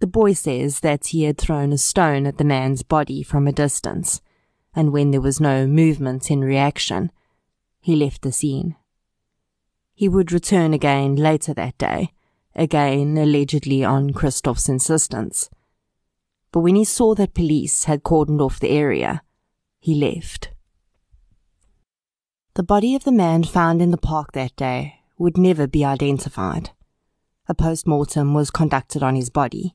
The 0.00 0.06
boy 0.06 0.32
says 0.32 0.80
that 0.80 1.08
he 1.08 1.24
had 1.24 1.38
thrown 1.38 1.72
a 1.72 1.78
stone 1.78 2.26
at 2.26 2.38
the 2.38 2.44
man's 2.44 2.82
body 2.82 3.22
from 3.22 3.48
a 3.48 3.52
distance, 3.52 4.20
and 4.74 4.92
when 4.92 5.10
there 5.10 5.20
was 5.20 5.40
no 5.40 5.66
movement 5.66 6.30
in 6.30 6.40
reaction, 6.40 7.10
he 7.80 7.96
left 7.96 8.22
the 8.22 8.30
scene. 8.30 8.76
He 9.94 10.08
would 10.08 10.30
return 10.30 10.72
again 10.72 11.16
later 11.16 11.52
that 11.54 11.76
day, 11.78 12.12
again 12.54 13.18
allegedly 13.18 13.84
on 13.84 14.12
Christoph's 14.12 14.68
insistence. 14.68 15.50
But 16.52 16.60
when 16.60 16.76
he 16.76 16.84
saw 16.84 17.16
that 17.16 17.34
police 17.34 17.84
had 17.84 18.04
cordoned 18.04 18.40
off 18.40 18.60
the 18.60 18.70
area, 18.70 19.22
he 19.80 19.94
left. 19.94 20.50
The 22.54 22.62
body 22.62 22.94
of 22.94 23.04
the 23.04 23.12
man 23.12 23.42
found 23.42 23.82
in 23.82 23.90
the 23.90 23.98
park 23.98 24.32
that 24.32 24.54
day 24.54 25.00
would 25.18 25.36
never 25.36 25.66
be 25.66 25.84
identified. 25.84 26.70
A 27.48 27.54
post-mortem 27.54 28.34
was 28.34 28.50
conducted 28.50 29.02
on 29.02 29.16
his 29.16 29.30
body, 29.30 29.74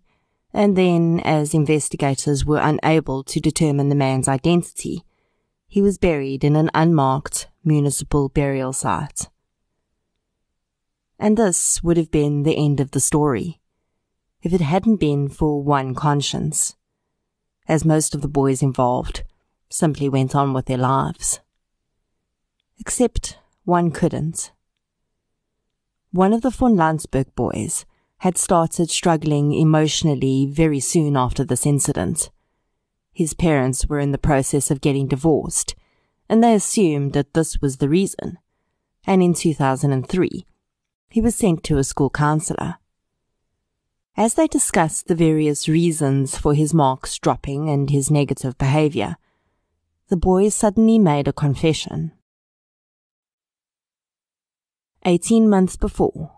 and 0.54 0.78
then, 0.78 1.20
as 1.22 1.54
investigators 1.54 2.46
were 2.46 2.60
unable 2.62 3.24
to 3.24 3.40
determine 3.40 3.90
the 3.90 3.96
man's 3.96 4.28
identity, 4.28 5.04
he 5.68 5.82
was 5.82 5.98
buried 5.98 6.44
in 6.44 6.56
an 6.56 6.70
unmarked 6.74 7.48
municipal 7.64 8.30
burial 8.30 8.72
site 8.74 9.28
and 11.24 11.38
this 11.38 11.82
would 11.82 11.96
have 11.96 12.12
been 12.12 12.44
the 12.44 12.58
end 12.58 12.82
of 12.82 12.92
the 12.92 13.00
story, 13.00 13.62
if 14.42 14.52
it 14.52 14.60
hadn't 14.60 14.98
been 14.98 15.30
for 15.30 15.64
one 15.64 15.96
conscience, 15.96 16.76
as 17.66 17.86
most 17.86 18.14
of 18.14 18.22
the 18.22 18.28
boys 18.28 18.62
involved 18.62 19.24
simply 19.70 20.10
went 20.10 20.36
on 20.36 20.52
with 20.52 20.66
their 20.66 20.78
lives. 20.78 21.40
Except 22.78 23.38
one 23.64 23.90
couldn't. 23.90 24.52
One 26.12 26.34
of 26.34 26.42
the 26.42 26.50
von 26.50 26.76
Landsberg 26.76 27.34
boys 27.36 27.86
had 28.24 28.38
started 28.38 28.90
struggling 28.90 29.52
emotionally 29.52 30.46
very 30.46 30.80
soon 30.80 31.18
after 31.18 31.44
this 31.44 31.66
incident. 31.66 32.32
His 33.12 33.34
parents 33.34 33.88
were 33.88 34.00
in 34.00 34.14
the 34.14 34.18
process 34.18 34.72
of 34.72 34.80
getting 34.80 35.10
divorced, 35.10 35.76
and 36.30 36.42
they 36.42 36.54
assumed 36.54 37.12
that 37.12 37.34
this 37.34 37.60
was 37.60 37.78
the 37.78 37.90
reason. 37.90 38.38
And 39.06 39.22
in 39.22 39.34
2003, 39.34 40.46
he 41.10 41.20
was 41.20 41.36
sent 41.36 41.66
to 41.66 41.78
a 41.78 41.84
school 41.84 42.10
counselor. 42.10 42.76
As 44.16 44.36
they 44.36 44.48
discussed 44.48 45.08
the 45.08 45.16
various 45.16 45.68
reasons 45.68 46.38
for 46.38 46.54
his 46.54 46.74
marks 46.74 47.20
dropping 47.20 47.70
and 47.70 47.90
his 47.90 48.10
negative 48.10 48.58
behavior, 48.58 49.18
the 50.08 50.16
boy 50.16 50.48
suddenly 50.48 50.98
made 50.98 51.28
a 51.28 51.34
confession. 51.34 52.14
Eighteen 55.06 55.50
months 55.50 55.76
before, 55.76 56.33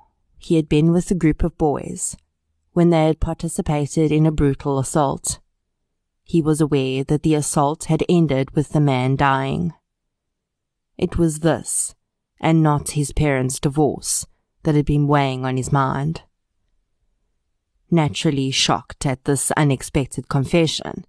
he 0.45 0.57
had 0.57 0.69
been 0.69 0.91
with 0.91 1.09
a 1.09 1.15
group 1.15 1.43
of 1.43 1.57
boys 1.57 2.15
when 2.73 2.91
they 2.91 3.07
had 3.07 3.19
participated 3.19 4.11
in 4.11 4.27
a 4.27 4.31
brutal 4.31 4.77
assault. 4.77 5.39
He 6.23 6.39
was 6.39 6.61
aware 6.61 7.03
that 7.05 7.23
the 7.23 7.33
assault 7.33 7.85
had 7.85 8.03
ended 8.07 8.51
with 8.51 8.69
the 8.69 8.79
man 8.79 9.15
dying. 9.15 9.73
It 10.99 11.17
was 11.17 11.39
this, 11.39 11.95
and 12.39 12.61
not 12.61 12.91
his 12.91 13.11
parents' 13.11 13.59
divorce, 13.59 14.27
that 14.61 14.75
had 14.75 14.85
been 14.85 15.07
weighing 15.07 15.45
on 15.45 15.57
his 15.57 15.71
mind. 15.71 16.21
Naturally 17.89 18.51
shocked 18.51 19.03
at 19.03 19.25
this 19.25 19.49
unexpected 19.57 20.29
confession, 20.29 21.05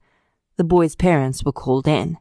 the 0.56 0.64
boy's 0.64 0.96
parents 0.96 1.44
were 1.44 1.52
called 1.52 1.86
in, 1.86 2.16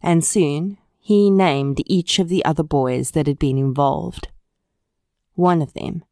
and 0.00 0.24
soon 0.24 0.78
he 1.00 1.28
named 1.28 1.82
each 1.86 2.20
of 2.20 2.28
the 2.28 2.44
other 2.44 2.62
boys 2.62 3.10
that 3.10 3.26
had 3.26 3.40
been 3.40 3.58
involved. 3.58 4.28
One 5.34 5.60
of 5.60 5.72
them 5.72 6.04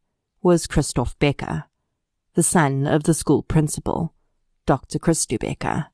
was 0.43 0.65
Christoph 0.65 1.17
Becker, 1.19 1.65
the 2.33 2.41
son 2.41 2.87
of 2.87 3.03
the 3.03 3.13
school 3.13 3.43
principal, 3.43 4.13
Dr. 4.65 4.97
Christo 4.97 5.37
Becker. 5.37 5.87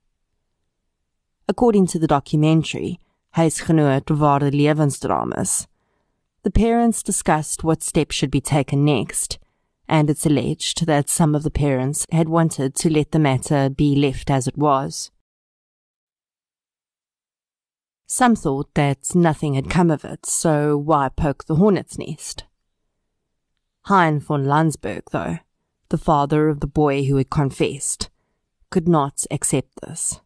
According 1.49 1.87
to 1.87 1.99
the 1.99 2.07
documentary, 2.07 2.99
Huisgenoot 3.35 4.09
Ware 4.09 4.51
Levensdramas, 4.51 5.67
the 6.43 6.51
parents 6.51 7.03
discussed 7.03 7.65
what 7.65 7.83
steps 7.83 8.15
should 8.15 8.31
be 8.31 8.39
taken 8.39 8.85
next, 8.85 9.37
and 9.89 10.09
it's 10.09 10.25
alleged 10.25 10.85
that 10.85 11.09
some 11.09 11.35
of 11.35 11.43
the 11.43 11.51
parents 11.51 12.05
had 12.09 12.29
wanted 12.29 12.73
to 12.75 12.89
let 12.89 13.11
the 13.11 13.19
matter 13.19 13.69
be 13.69 13.95
left 13.95 14.29
as 14.29 14.47
it 14.47 14.57
was. 14.57 15.11
Some 18.05 18.37
thought 18.37 18.73
that 18.75 19.13
nothing 19.13 19.55
had 19.55 19.69
come 19.69 19.91
of 19.91 20.05
it, 20.05 20.25
so 20.25 20.77
why 20.77 21.09
poke 21.09 21.45
the 21.45 21.55
hornet's 21.55 21.97
nest? 21.97 22.45
Hein 23.87 24.19
von 24.19 24.43
Landsberg, 24.43 25.03
though, 25.11 25.37
the 25.87 25.97
father 25.97 26.49
of 26.49 26.59
the 26.59 26.67
boy 26.67 27.05
who 27.05 27.15
had 27.15 27.29
confessed, 27.29 28.09
could 28.69 28.85
not 28.85 29.23
accept 29.31 29.79
this. 29.81 30.19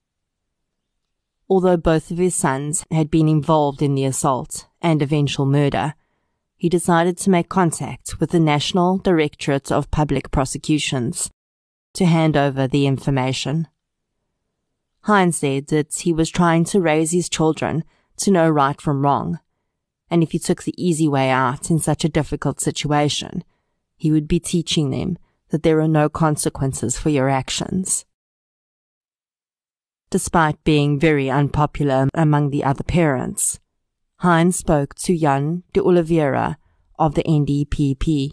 Although 1.48 1.78
both 1.78 2.10
of 2.10 2.18
his 2.18 2.34
sons 2.34 2.84
had 2.90 3.12
been 3.12 3.28
involved 3.28 3.84
in 3.84 3.94
the 3.94 4.06
assault 4.06 4.68
and 4.82 5.00
eventual 5.04 5.46
murder, 5.46 5.94
he 6.58 6.70
decided 6.70 7.20
to 7.20 7.30
make 7.30 7.50
contact 7.50 8.20
with 8.20 8.32
the 8.32 8.40
National 8.40 8.98
Directorate 8.98 9.72
of 9.72 9.92
Public 9.92 10.32
Prosecutions 10.32 11.30
to 11.94 12.06
hand 12.08 12.36
over 12.36 12.68
the 12.68 12.88
information. 12.88 13.68
Hein 15.02 15.32
said 15.32 15.68
that 15.68 15.94
he 16.00 16.12
was 16.12 16.32
trying 16.32 16.64
to 16.66 16.82
raise 16.82 17.12
his 17.12 17.30
children 17.30 17.84
to 18.18 18.32
know 18.32 18.50
right 18.50 18.82
from 18.82 19.04
wrong, 19.04 19.40
and 20.10 20.24
if 20.24 20.32
he 20.32 20.40
took 20.40 20.64
the 20.64 20.74
easy 20.84 21.08
way 21.08 21.30
out 21.30 21.70
in 21.70 21.78
such 21.78 22.04
a 22.04 22.10
difficult 22.10 22.60
situation, 22.60 23.44
he 24.02 24.12
would 24.12 24.28
be 24.28 24.40
teaching 24.40 24.90
them 24.90 25.16
that 25.50 25.62
there 25.62 25.80
are 25.80 25.88
no 25.88 26.10
consequences 26.10 26.98
for 26.98 27.10
your 27.10 27.30
actions. 27.30 28.04
Despite 30.10 30.64
being 30.64 31.00
very 31.00 31.30
unpopular 31.30 32.10
among 32.16 32.50
the 32.50 32.64
other 32.64 32.84
parents, 32.84 33.60
Hein 34.22 34.54
spoke 34.54 34.96
to 34.96 35.16
Jan 35.16 35.62
de 35.74 35.84
Oliveira 35.84 36.58
of 36.98 37.14
the 37.14 37.22
NDPP, 37.22 38.32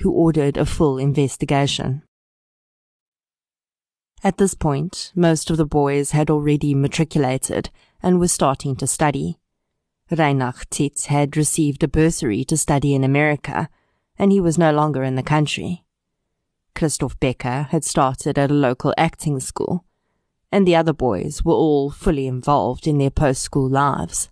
who 0.00 0.10
ordered 0.12 0.58
a 0.58 0.66
full 0.66 0.98
investigation. 0.98 2.02
At 4.22 4.36
this 4.36 4.52
point, 4.52 5.12
most 5.14 5.48
of 5.48 5.56
the 5.56 5.64
boys 5.64 6.10
had 6.10 6.28
already 6.28 6.74
matriculated 6.74 7.70
and 8.02 8.20
were 8.20 8.28
starting 8.28 8.76
to 8.76 8.86
study. 8.86 9.38
Reinach 10.10 10.68
Tiedt 10.68 11.06
had 11.06 11.38
received 11.38 11.82
a 11.82 11.88
bursary 11.88 12.44
to 12.44 12.58
study 12.58 12.94
in 12.94 13.02
America, 13.02 13.70
and 14.20 14.30
he 14.30 14.40
was 14.40 14.58
no 14.58 14.70
longer 14.70 15.02
in 15.02 15.16
the 15.16 15.22
country. 15.22 15.84
Christoph 16.74 17.18
Becker 17.18 17.68
had 17.70 17.84
started 17.84 18.38
at 18.38 18.50
a 18.50 18.54
local 18.54 18.92
acting 18.96 19.40
school, 19.40 19.84
and 20.52 20.66
the 20.66 20.76
other 20.76 20.92
boys 20.92 21.44
were 21.44 21.54
all 21.54 21.90
fully 21.90 22.26
involved 22.26 22.86
in 22.86 22.98
their 22.98 23.10
post-school 23.10 23.68
lives. 23.68 24.30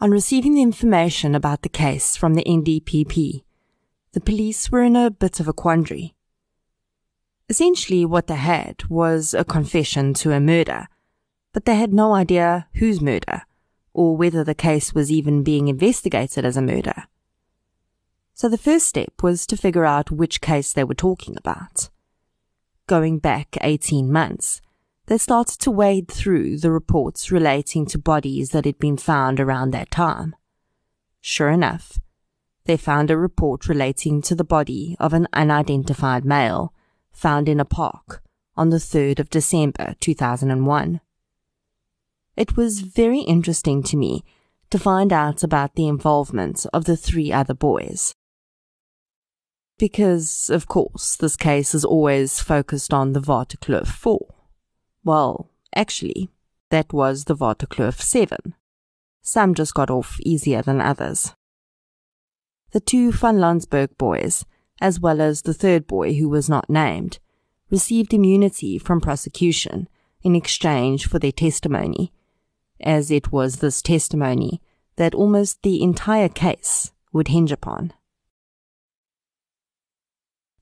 On 0.00 0.10
receiving 0.10 0.54
the 0.54 0.62
information 0.62 1.34
about 1.34 1.62
the 1.62 1.68
case 1.68 2.16
from 2.16 2.34
the 2.34 2.44
NDPP, 2.44 3.42
the 4.12 4.20
police 4.20 4.70
were 4.70 4.82
in 4.82 4.96
a 4.96 5.10
bit 5.10 5.40
of 5.40 5.48
a 5.48 5.52
quandary. 5.52 6.14
Essentially, 7.48 8.04
what 8.04 8.26
they 8.26 8.36
had 8.36 8.84
was 8.90 9.32
a 9.32 9.44
confession 9.44 10.12
to 10.14 10.32
a 10.32 10.40
murder 10.40 10.88
but 11.54 11.64
they 11.64 11.76
had 11.76 11.94
no 11.94 12.12
idea 12.12 12.66
whose 12.74 13.00
murder, 13.00 13.42
or 13.94 14.16
whether 14.16 14.44
the 14.44 14.56
case 14.56 14.92
was 14.92 15.10
even 15.10 15.44
being 15.44 15.68
investigated 15.68 16.44
as 16.44 16.56
a 16.56 16.62
murder. 16.62 17.04
So 18.34 18.48
the 18.48 18.58
first 18.58 18.88
step 18.88 19.22
was 19.22 19.46
to 19.46 19.56
figure 19.56 19.84
out 19.84 20.10
which 20.10 20.40
case 20.40 20.72
they 20.72 20.82
were 20.82 20.94
talking 20.94 21.36
about. 21.36 21.88
Going 22.88 23.18
back 23.20 23.56
18 23.60 24.10
months, 24.10 24.60
they 25.06 25.18
started 25.18 25.60
to 25.60 25.70
wade 25.70 26.08
through 26.08 26.58
the 26.58 26.72
reports 26.72 27.30
relating 27.30 27.86
to 27.86 27.98
bodies 27.98 28.50
that 28.50 28.64
had 28.64 28.78
been 28.78 28.96
found 28.96 29.38
around 29.38 29.70
that 29.70 29.90
time. 29.90 30.34
Sure 31.20 31.48
enough, 31.48 32.00
they 32.64 32.76
found 32.76 33.10
a 33.10 33.16
report 33.16 33.68
relating 33.68 34.20
to 34.22 34.34
the 34.34 34.44
body 34.44 34.96
of 34.98 35.12
an 35.12 35.28
unidentified 35.32 36.24
male 36.24 36.74
found 37.12 37.48
in 37.48 37.60
a 37.60 37.64
park 37.64 38.22
on 38.56 38.70
the 38.70 38.78
3rd 38.78 39.20
of 39.20 39.30
December 39.30 39.94
2001. 40.00 41.00
It 42.36 42.56
was 42.56 42.80
very 42.80 43.20
interesting 43.20 43.82
to 43.84 43.96
me 43.96 44.24
to 44.70 44.78
find 44.78 45.12
out 45.12 45.44
about 45.44 45.76
the 45.76 45.86
involvement 45.86 46.66
of 46.72 46.84
the 46.84 46.96
three 46.96 47.30
other 47.30 47.54
boys. 47.54 48.14
Because, 49.78 50.50
of 50.50 50.66
course, 50.68 51.16
this 51.16 51.36
case 51.36 51.74
is 51.74 51.84
always 51.84 52.40
focused 52.40 52.94
on 52.94 53.12
the 53.12 53.20
Waterkloof 53.20 53.88
4. 53.88 54.34
Well, 55.04 55.50
actually, 55.74 56.30
that 56.70 56.92
was 56.92 57.24
the 57.24 57.36
Waterkloof 57.36 58.00
7. 58.00 58.54
Some 59.22 59.54
just 59.54 59.74
got 59.74 59.90
off 59.90 60.18
easier 60.20 60.62
than 60.62 60.80
others. 60.80 61.34
The 62.72 62.80
two 62.80 63.12
von 63.12 63.38
Landsberg 63.38 63.96
boys, 63.98 64.44
as 64.80 65.00
well 65.00 65.20
as 65.20 65.42
the 65.42 65.54
third 65.54 65.86
boy 65.86 66.14
who 66.14 66.28
was 66.28 66.48
not 66.48 66.70
named, 66.70 67.18
received 67.70 68.14
immunity 68.14 68.78
from 68.78 69.00
prosecution 69.00 69.88
in 70.22 70.34
exchange 70.34 71.06
for 71.06 71.18
their 71.18 71.32
testimony 71.32 72.12
as 72.80 73.10
it 73.10 73.32
was 73.32 73.56
this 73.56 73.80
testimony 73.82 74.60
that 74.96 75.14
almost 75.14 75.62
the 75.62 75.82
entire 75.82 76.28
case 76.28 76.92
would 77.12 77.28
hinge 77.28 77.52
upon. 77.52 77.92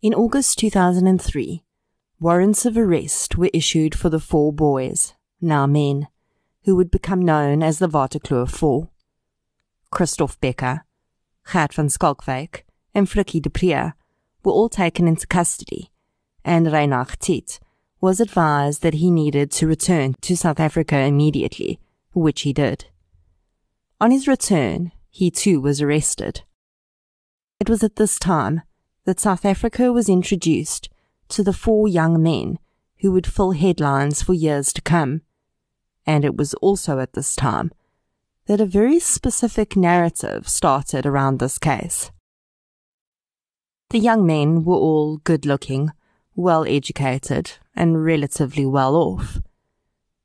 In 0.03 0.15
August 0.15 0.59
2003, 0.59 1.63
warrants 2.19 2.67
of 2.67 2.77
arrest 2.77 3.39
were 3.39 3.51
issued 3.55 3.95
for 3.95 4.11
the 4.11 4.19
four 4.19 4.53
boys, 4.53 5.15
now 5.41 5.65
men, 5.65 6.09
who 6.65 6.75
would 6.75 6.91
become 6.91 7.23
known 7.25 7.63
as 7.63 7.79
the 7.79 7.89
Waterkloof 7.89 8.51
Four. 8.51 8.89
Christoph 9.93 10.41
Becker, 10.41 10.85
Gert 11.53 11.75
van 11.75 11.87
Schalkwyk, 11.87 12.63
and 12.93 13.07
Frikkie 13.07 13.41
du 13.41 13.49
Preez 13.49 13.93
were 14.43 14.51
all 14.51 14.69
taken 14.69 15.07
into 15.07 15.25
custody, 15.29 15.93
and 16.45 16.67
Reinach 16.67 17.17
Tiedt 17.19 17.61
was 18.01 18.19
advised 18.19 18.83
that 18.83 18.95
he 18.95 19.09
needed 19.09 19.53
to 19.53 19.69
return 19.69 20.17
to 20.23 20.37
South 20.37 20.59
Africa 20.59 20.99
immediately 20.99 21.79
which 22.13 22.41
he 22.41 22.53
did. 22.53 22.87
On 24.01 24.11
his 24.11 24.27
return, 24.27 24.91
he 25.11 25.31
too 25.31 25.61
was 25.61 25.81
arrested. 25.81 26.43
It 27.61 27.71
was 27.71 27.85
at 27.85 27.95
this 27.95 28.19
time 28.19 28.63
that 29.05 29.21
South 29.21 29.45
Africa 29.45 29.93
was 29.93 30.09
introduced 30.09 30.89
to 31.29 31.43
the 31.43 31.53
four 31.53 31.89
young 31.89 32.23
men 32.23 32.59
who 33.01 33.13
would 33.13 33.27
fill 33.27 33.53
headlines 33.53 34.23
for 34.23 34.35
years 34.35 34.73
to 34.73 34.83
come. 34.83 35.23
And 36.07 36.25
it 36.25 36.37
was 36.37 36.55
also 36.55 36.99
at 36.99 37.15
this 37.15 37.35
time 37.35 37.73
that 38.47 38.61
a 38.61 38.67
very 38.67 38.99
specific 38.99 39.77
narrative 39.77 40.49
started 40.49 41.07
around 41.07 41.39
this 41.39 41.59
case. 41.59 42.11
The 43.91 43.99
young 43.99 44.27
men 44.27 44.65
were 44.65 44.77
all 44.77 45.19
good 45.19 45.47
looking, 45.47 45.91
well 46.35 46.65
educated, 46.65 47.53
and 47.75 48.05
relatively 48.05 48.67
well 48.67 48.97
off 48.97 49.41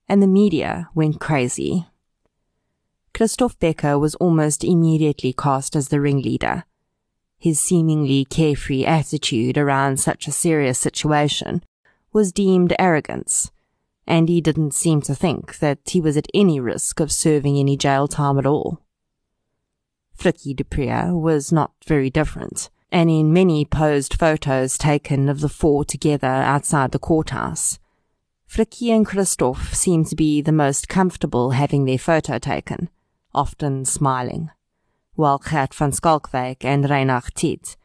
and 0.07 0.21
the 0.21 0.27
media 0.27 0.89
went 0.95 1.19
crazy. 1.19 1.85
Christoph 3.13 3.59
Becker 3.59 3.97
was 3.99 4.15
almost 4.15 4.63
immediately 4.63 5.33
cast 5.33 5.75
as 5.75 5.89
the 5.89 5.99
ringleader. 5.99 6.63
His 7.39 7.59
seemingly 7.59 8.25
carefree 8.25 8.85
attitude 8.85 9.57
around 9.57 9.99
such 9.99 10.27
a 10.27 10.31
serious 10.31 10.79
situation 10.79 11.63
was 12.11 12.31
deemed 12.31 12.73
arrogance, 12.79 13.51
and 14.07 14.27
he 14.27 14.41
didn't 14.41 14.73
seem 14.73 15.01
to 15.01 15.13
think 15.13 15.59
that 15.59 15.79
he 15.85 16.01
was 16.01 16.17
at 16.17 16.27
any 16.33 16.59
risk 16.59 16.99
of 16.99 17.11
serving 17.11 17.57
any 17.57 17.77
jail 17.77 18.07
time 18.07 18.39
at 18.39 18.45
all. 18.45 18.81
Du 20.17 20.63
Preez 20.63 21.13
was 21.13 21.51
not 21.51 21.71
very 21.85 22.09
different, 22.09 22.69
and 22.91 23.09
in 23.09 23.33
many 23.33 23.65
posed 23.65 24.15
photos 24.15 24.77
taken 24.77 25.29
of 25.29 25.41
the 25.41 25.49
four 25.49 25.85
together 25.85 26.27
outside 26.27 26.91
the 26.91 26.99
courthouse, 26.99 27.77
Frikkie 28.49 28.95
and 28.95 29.05
Christoph 29.05 29.75
seem 29.75 30.05
to 30.05 30.15
be 30.15 30.41
the 30.41 30.53
most 30.53 30.87
comfortable 30.87 31.51
having 31.51 31.85
their 31.85 31.97
photo 31.97 32.39
taken, 32.39 32.89
often 33.35 33.83
smiling, 33.83 34.49
while 35.17 35.39
Gert 35.39 35.73
van 35.73 35.91
Schalkwyk 35.91 36.63
and 36.63 36.85
Reinach 36.85 37.33
Tiedt 37.33 37.75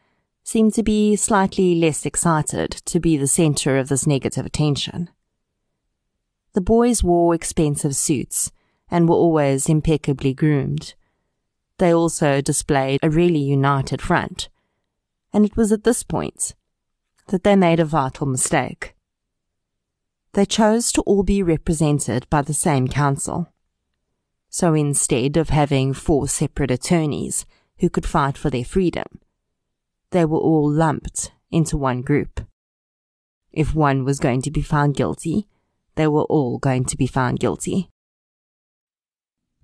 seem 0.45 0.71
to 0.73 0.83
be 0.83 1.17
slightly 1.17 1.75
less 1.75 2.07
excited 2.07 2.71
to 2.71 3.01
be 3.01 3.17
the 3.17 3.27
center 3.27 3.79
of 3.79 3.89
this 3.89 4.07
negative 4.07 4.47
attention. 4.47 5.11
The 6.53 6.61
boys 6.61 7.03
wore 7.03 7.35
expensive 7.35 7.97
suits 7.97 8.53
and 8.91 9.09
were 9.09 9.17
always 9.17 9.69
impeccably 9.69 10.35
groomed. 10.35 10.95
They 11.79 11.93
also 11.93 12.41
displayed 12.41 13.01
a 13.03 13.11
really 13.11 13.41
united 13.41 14.01
front, 14.01 14.49
and 15.33 15.45
it 15.45 15.57
was 15.57 15.73
at 15.73 15.85
this 15.85 16.03
point 16.03 16.55
that 17.29 17.43
they 17.43 17.57
made 17.57 17.81
a 17.81 17.85
vital 17.85 18.27
mistake 18.27 18.95
they 20.35 20.47
chose 20.47 20.93
to 20.93 21.03
all 21.03 21.23
be 21.23 21.43
represented 21.43 22.29
by 22.31 22.41
the 22.41 22.55
same 22.55 22.89
counsel. 22.89 23.52
So 24.53 24.75
instead 24.75 25.39
of 25.39 25.49
having 25.49 25.95
four 25.95 26.29
separate 26.29 26.71
attorneys 26.71 27.47
who 27.79 27.89
could 27.89 28.05
fight 28.05 28.37
for 28.37 28.51
their 28.51 28.67
freedom, 28.67 29.07
they 30.11 30.27
were 30.27 30.39
all 30.39 30.71
lumped 30.71 31.33
into 31.51 31.79
one 31.79 32.03
group. 32.03 32.43
If 33.51 33.75
one 33.75 34.05
was 34.05 34.21
going 34.21 34.43
to 34.43 34.51
be 34.51 34.61
found 34.61 34.95
guilty, 34.95 35.49
they 35.95 36.07
were 36.07 36.25
all 36.25 36.59
going 36.59 36.85
to 36.85 36.99
be 36.99 37.07
found 37.07 37.41
guilty. 37.41 37.89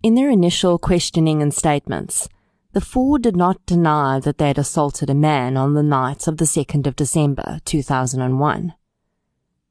In 0.02 0.14
their 0.14 0.30
initial 0.30 0.78
questioning 0.78 1.42
and 1.42 1.52
statements, 1.52 2.26
the 2.72 2.80
four 2.80 3.18
did 3.18 3.36
not 3.36 3.66
deny 3.66 4.18
that 4.20 4.38
they 4.38 4.48
had 4.48 4.58
assaulted 4.58 5.10
a 5.10 5.14
man 5.14 5.58
on 5.58 5.74
the 5.74 5.82
night 5.82 6.26
of 6.26 6.38
the 6.38 6.46
2nd 6.46 6.86
of 6.86 6.96
December 6.96 7.58
2001. 7.66 8.72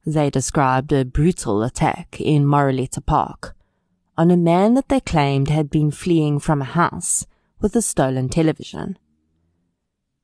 They 0.06 0.30
described 0.30 0.92
a 0.92 1.04
brutal 1.04 1.64
attack 1.64 2.20
in 2.20 2.46
Moreleta 2.46 3.00
Park 3.00 3.56
on 4.18 4.32
a 4.32 4.36
man 4.36 4.74
that 4.74 4.88
they 4.88 4.98
claimed 4.98 5.48
had 5.48 5.70
been 5.70 5.92
fleeing 5.92 6.40
from 6.40 6.60
a 6.60 6.64
house 6.64 7.24
with 7.60 7.76
a 7.76 7.80
stolen 7.80 8.28
television. 8.28 8.98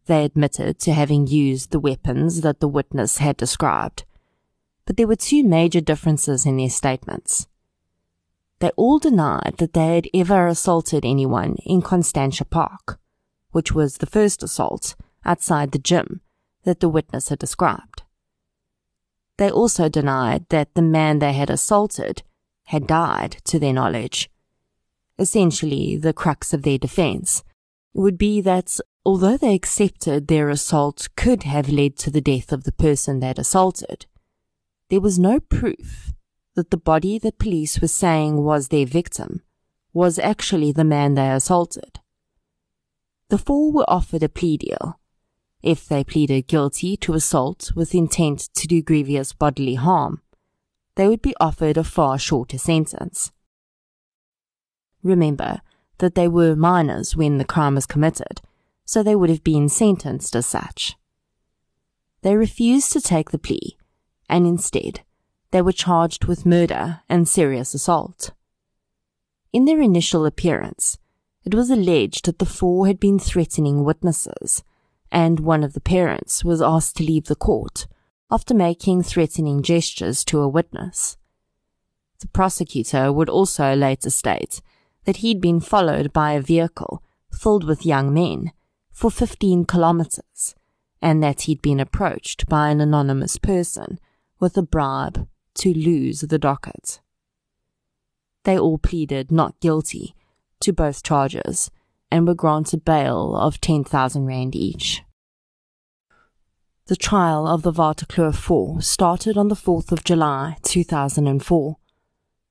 They 0.07 0.25
admitted 0.25 0.81
to 0.81 0.93
having 0.93 1.29
used 1.29 1.71
the 1.71 1.79
weapons 1.79 2.41
that 2.41 2.59
the 2.59 2.67
witness 2.67 3.19
had 3.19 3.37
described, 3.37 4.05
but 4.85 4.97
there 4.97 5.07
were 5.07 5.15
two 5.15 5.45
major 5.45 5.81
differences 5.81 6.45
in 6.45 6.57
their 6.57 6.71
statements. 6.71 7.47
They 8.59 8.71
all 8.71 8.99
denied 8.99 9.55
that 9.59 9.75
they 9.75 9.95
had 9.95 10.09
ever 10.13 10.49
assaulted 10.49 11.05
anyone 11.05 11.57
in 11.65 11.81
Constantia 11.81 12.45
Park, 12.45 12.99
which 13.53 13.73
was 13.73 13.99
the 13.99 14.07
first 14.07 14.43
assault 14.43 14.97
outside 15.25 15.71
the 15.71 15.79
gym 15.79 16.21
that 16.65 16.81
the 16.81 16.89
witness 16.89 17.29
had 17.29 17.39
described. 17.39 18.03
They 19.37 19.51
also 19.51 19.89
denied 19.89 20.49
that 20.49 20.75
the 20.75 20.83
man 20.83 21.21
they 21.21 21.33
had 21.33 21.49
assaulted 21.49 22.25
had 22.65 22.87
died 22.87 23.37
to 23.45 23.59
their 23.59 23.73
knowledge. 23.73 24.31
essentially 25.17 25.97
the 25.97 26.13
crux 26.13 26.53
of 26.53 26.63
their 26.63 26.79
defense, 26.79 27.45
would 27.93 28.19
be 28.19 28.41
that 28.41 28.79
although 29.05 29.37
they 29.37 29.55
accepted 29.55 30.27
their 30.27 30.49
assault 30.51 31.09
could 31.17 31.45
have 31.45 31.69
led 31.69 31.97
to 31.97 32.11
the 32.11 32.21
death 32.21 32.53
of 32.53 32.65
the 32.65 32.73
person 32.73 33.21
they'd 33.21 33.39
assaulted, 33.39 34.07
there 34.91 35.01
was 35.01 35.19
no 35.19 35.39
proof 35.39 36.13
that 36.55 36.71
the 36.71 36.77
body 36.77 37.19
that 37.19 37.39
police 37.39 37.81
were 37.81 37.89
saying 37.89 38.43
was 38.43 38.69
their 38.69 38.87
victim 38.87 39.43
was 39.93 40.19
actually 40.19 40.73
the 40.73 40.85
man 40.85 41.15
they 41.15 41.31
assaulted. 41.31 42.01
The 43.31 43.39
four 43.39 43.73
were 43.73 43.89
offered 43.89 44.23
a 44.23 44.29
plea 44.29 44.57
deal. 44.57 44.99
If 45.63 45.87
they 45.87 46.05
pleaded 46.05 46.47
guilty 46.47 46.97
to 46.99 47.15
assault 47.15 47.71
with 47.75 47.95
intent 47.95 48.51
to 48.55 48.67
do 48.67 48.83
grievous 48.83 49.33
bodily 49.33 49.77
harm, 49.77 50.21
they 50.97 51.09
would 51.09 51.23
be 51.23 51.35
offered 51.41 51.77
a 51.77 51.85
far 51.85 52.19
shorter 52.19 52.59
sentence. 52.59 53.33
Remember 55.03 55.61
that 55.99 56.15
they 56.15 56.29
were 56.29 56.57
minors 56.57 57.17
when 57.17 57.39
the 57.39 57.45
crime 57.45 57.75
was 57.75 57.87
committed, 57.87 58.41
so 58.85 59.03
they 59.03 59.17
would 59.17 59.31
have 59.31 59.45
been 59.45 59.69
sentenced 59.69 60.35
as 60.37 60.47
such. 60.47 60.97
They 62.23 62.37
refused 62.37 62.93
to 62.93 63.01
take 63.01 63.31
the 63.31 63.39
plea, 63.39 63.77
and 64.29 64.47
instead, 64.47 65.03
they 65.51 65.63
were 65.63 65.73
charged 65.73 66.25
with 66.25 66.47
murder 66.47 67.01
and 67.09 67.29
serious 67.29 67.75
assault. 67.75 68.31
In 69.53 69.67
their 69.67 69.81
initial 69.81 70.27
appearance, 70.27 70.99
it 71.45 71.55
was 71.55 71.71
alleged 71.71 72.25
that 72.25 72.39
the 72.39 72.47
four 72.47 72.87
had 72.87 72.99
been 72.99 73.19
threatening 73.19 73.85
witnesses, 73.85 74.65
and 75.13 75.41
one 75.41 75.63
of 75.63 75.75
the 75.75 75.81
parents 75.81 76.45
was 76.45 76.63
asked 76.63 76.97
to 76.97 77.05
leave 77.05 77.27
the 77.27 77.37
court 77.37 77.87
after 78.31 78.55
making 78.55 79.03
threatening 79.03 79.63
gestures 79.63 80.25
to 80.25 80.41
a 80.41 80.49
witness. 80.49 81.17
The 82.21 82.29
prosecutor 82.29 83.13
would 83.13 83.29
also 83.29 83.75
later 83.75 84.11
state 84.11 84.61
that 85.05 85.19
he'd 85.19 85.41
been 85.41 85.61
followed 85.61 86.13
by 86.13 86.33
a 86.33 86.41
vehicle 86.41 87.03
filled 87.31 87.65
with 87.65 87.87
young 87.87 88.15
men 88.15 88.53
for 88.91 89.11
15 89.11 89.65
kilometers, 89.67 90.55
and 91.03 91.23
that 91.23 91.43
he'd 91.43 91.61
been 91.61 91.81
approached 91.81 92.49
by 92.49 92.71
an 92.71 92.81
anonymous 92.81 93.37
person 93.37 93.99
with 94.41 94.57
a 94.57 94.63
bribe 94.63 95.29
to 95.55 95.75
lose 95.75 96.21
the 96.21 96.39
docket. 96.39 97.01
They 98.45 98.59
all 98.59 98.79
pleaded 98.79 99.31
not 99.31 99.61
guilty 99.61 100.15
to 100.61 100.73
both 100.73 101.03
charges 101.03 101.71
and 102.11 102.27
were 102.27 102.35
granted 102.35 102.85
bail 102.85 103.37
of 103.37 103.61
10,000 103.61 104.27
rand 104.27 104.55
each. 104.55 105.03
The 106.87 106.97
trial 106.97 107.47
of 107.47 107.63
the 107.63 107.73
Waterkloof 107.73 108.35
4 108.35 108.83
started 108.83 109.39
on 109.39 109.49
the 109.49 109.55
4th 109.55 109.91
of 109.91 110.05
July 110.05 110.59
2004, 110.65 111.77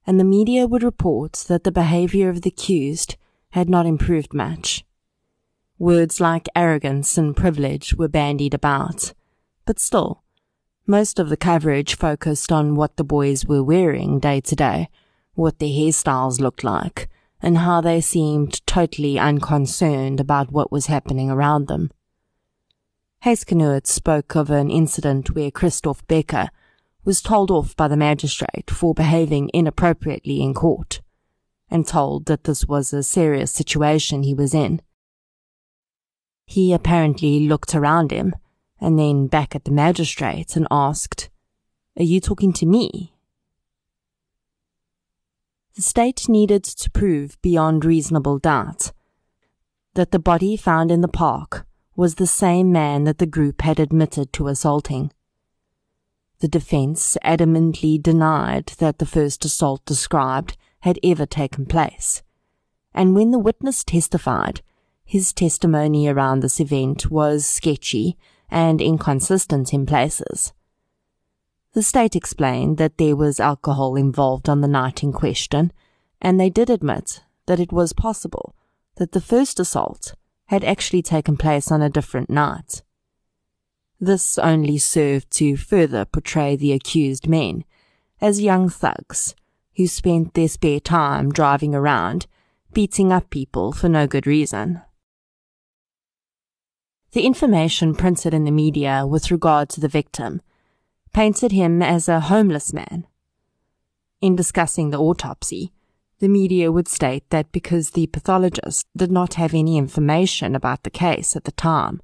and 0.07 0.19
the 0.19 0.23
media 0.23 0.65
would 0.65 0.81
report 0.81 1.45
that 1.47 1.63
the 1.63 1.71
behavior 1.71 2.29
of 2.29 2.41
the 2.41 2.49
accused 2.49 3.15
had 3.51 3.69
not 3.69 3.85
improved 3.85 4.33
much. 4.33 4.83
Words 5.77 6.19
like 6.19 6.49
arrogance 6.55 7.15
and 7.15 7.37
privilege 7.37 7.93
were 7.93 8.07
bandied 8.07 8.55
about, 8.55 9.13
but 9.67 9.79
still, 9.79 10.23
most 10.87 11.19
of 11.19 11.29
the 11.29 11.37
coverage 11.37 11.95
focused 11.95 12.51
on 12.51 12.73
what 12.73 12.97
the 12.97 13.03
boys 13.03 13.45
were 13.45 13.63
wearing 13.63 14.19
day 14.19 14.41
to 14.41 14.55
day 14.55 14.89
what 15.35 15.59
their 15.59 15.69
hairstyles 15.69 16.39
looked 16.39 16.63
like, 16.63 17.07
and 17.39 17.59
how 17.59 17.81
they 17.81 18.01
seemed 18.01 18.65
totally 18.65 19.19
unconcerned 19.19 20.19
about 20.19 20.51
what 20.51 20.71
was 20.71 20.87
happening 20.87 21.29
around 21.29 21.67
them. 21.67 21.91
Huisgenoot 23.23 23.87
spoke 23.87 24.35
of 24.35 24.49
an 24.49 24.69
incident 24.69 25.33
where 25.33 25.49
Christoph 25.49 26.05
Becker 26.07 26.49
was 27.05 27.21
told 27.21 27.51
off 27.51 27.73
by 27.73 27.87
the 27.87 27.95
magistrate 27.95 28.69
for 28.69 28.93
behaving 28.93 29.49
inappropriately 29.53 30.41
in 30.41 30.53
court, 30.53 31.01
and 31.69 31.87
told 31.87 32.25
that 32.25 32.43
this 32.43 32.65
was 32.65 32.91
a 32.91 33.01
serious 33.01 33.49
situation 33.49 34.23
he 34.23 34.33
was 34.33 34.53
in. 34.53 34.81
He 36.45 36.73
apparently 36.73 37.47
looked 37.47 37.73
around 37.73 38.11
him 38.11 38.35
and 38.81 38.99
then 38.99 39.27
back 39.27 39.55
at 39.55 39.63
the 39.63 39.71
magistrate 39.71 40.57
and 40.57 40.67
asked, 40.69 41.29
Are 41.97 42.03
you 42.03 42.19
talking 42.19 42.51
to 42.53 42.65
me? 42.65 43.13
the 45.75 45.81
state 45.81 46.29
needed 46.29 46.63
to 46.63 46.91
prove 46.91 47.41
beyond 47.41 47.83
reasonable 47.83 48.37
doubt 48.37 48.91
that 49.95 50.11
the 50.11 50.19
body 50.19 50.55
found 50.55 50.91
in 50.91 51.01
the 51.01 51.07
park 51.07 51.65
was 51.95 52.15
the 52.15 52.27
same 52.27 52.71
man 52.71 53.03
that 53.03 53.17
the 53.17 53.25
group 53.25 53.61
had 53.61 53.79
admitted 53.79 54.33
to 54.33 54.47
assaulting. 54.47 55.11
The 56.39 56.47
defense 56.47 57.17
adamantly 57.23 58.01
denied 58.01 58.73
that 58.79 58.99
the 58.99 59.05
first 59.05 59.45
assault 59.45 59.85
described 59.85 60.57
had 60.81 60.99
ever 61.03 61.25
taken 61.25 61.65
place, 61.65 62.23
and 62.93 63.15
when 63.15 63.31
the 63.31 63.39
witness 63.39 63.83
testified, 63.83 64.61
his 65.05 65.31
testimony 65.33 66.07
around 66.07 66.39
this 66.39 66.59
event 66.59 67.09
was 67.09 67.45
sketchy 67.45 68.17
and 68.49 68.81
inconsistent 68.81 69.73
in 69.73 69.85
places. 69.85 70.53
The 71.73 71.83
state 71.83 72.15
explained 72.15 72.77
that 72.77 72.97
there 72.97 73.15
was 73.15 73.39
alcohol 73.39 73.95
involved 73.95 74.47
on 74.47 74.61
the 74.61 74.67
night 74.67 75.01
in 75.03 75.11
question, 75.11 75.71
and 76.21 76.39
they 76.39 76.49
did 76.49 76.69
admit 76.69 77.21
that 77.45 77.59
it 77.59 77.71
was 77.71 77.93
possible 77.93 78.55
that 78.95 79.11
the 79.11 79.21
first 79.21 79.59
assault 79.59 80.13
had 80.53 80.63
actually 80.63 81.01
taken 81.01 81.35
place 81.35 81.71
on 81.71 81.81
a 81.81 81.89
different 81.89 82.29
night. 82.29 82.83
This 83.99 84.37
only 84.37 84.77
served 84.77 85.31
to 85.31 85.57
further 85.57 86.05
portray 86.05 86.55
the 86.55 86.73
accused 86.73 87.27
men 87.27 87.63
as 88.21 88.41
young 88.41 88.69
thugs 88.69 89.33
who 89.75 89.87
spent 89.87 90.35
their 90.35 90.47
spare 90.47 90.79
time 90.79 91.31
driving 91.31 91.73
around, 91.73 92.27
beating 92.71 93.11
up 93.11 93.31
people 93.31 93.71
for 93.71 93.89
no 93.89 94.05
good 94.05 94.27
reason. 94.27 94.81
The 97.13 97.25
information 97.25 97.95
printed 97.95 98.33
in 98.33 98.43
the 98.43 98.51
media 98.51 99.07
with 99.07 99.31
regard 99.31 99.69
to 99.69 99.81
the 99.81 99.87
victim 99.87 100.41
painted 101.13 101.51
him 101.51 101.81
as 101.81 102.07
a 102.07 102.19
homeless 102.19 102.71
man. 102.73 103.07
In 104.21 104.35
discussing 104.35 104.91
the 104.91 104.99
autopsy, 104.99 105.71
the 106.23 106.29
media 106.29 106.71
would 106.71 106.87
state 106.87 107.29
that 107.31 107.51
because 107.51 107.89
the 107.89 108.07
pathologist 108.07 108.87
did 108.95 109.11
not 109.11 109.33
have 109.33 109.53
any 109.53 109.75
information 109.77 110.55
about 110.55 110.83
the 110.83 110.89
case 110.89 111.35
at 111.35 111.43
the 111.43 111.51
time, 111.51 112.01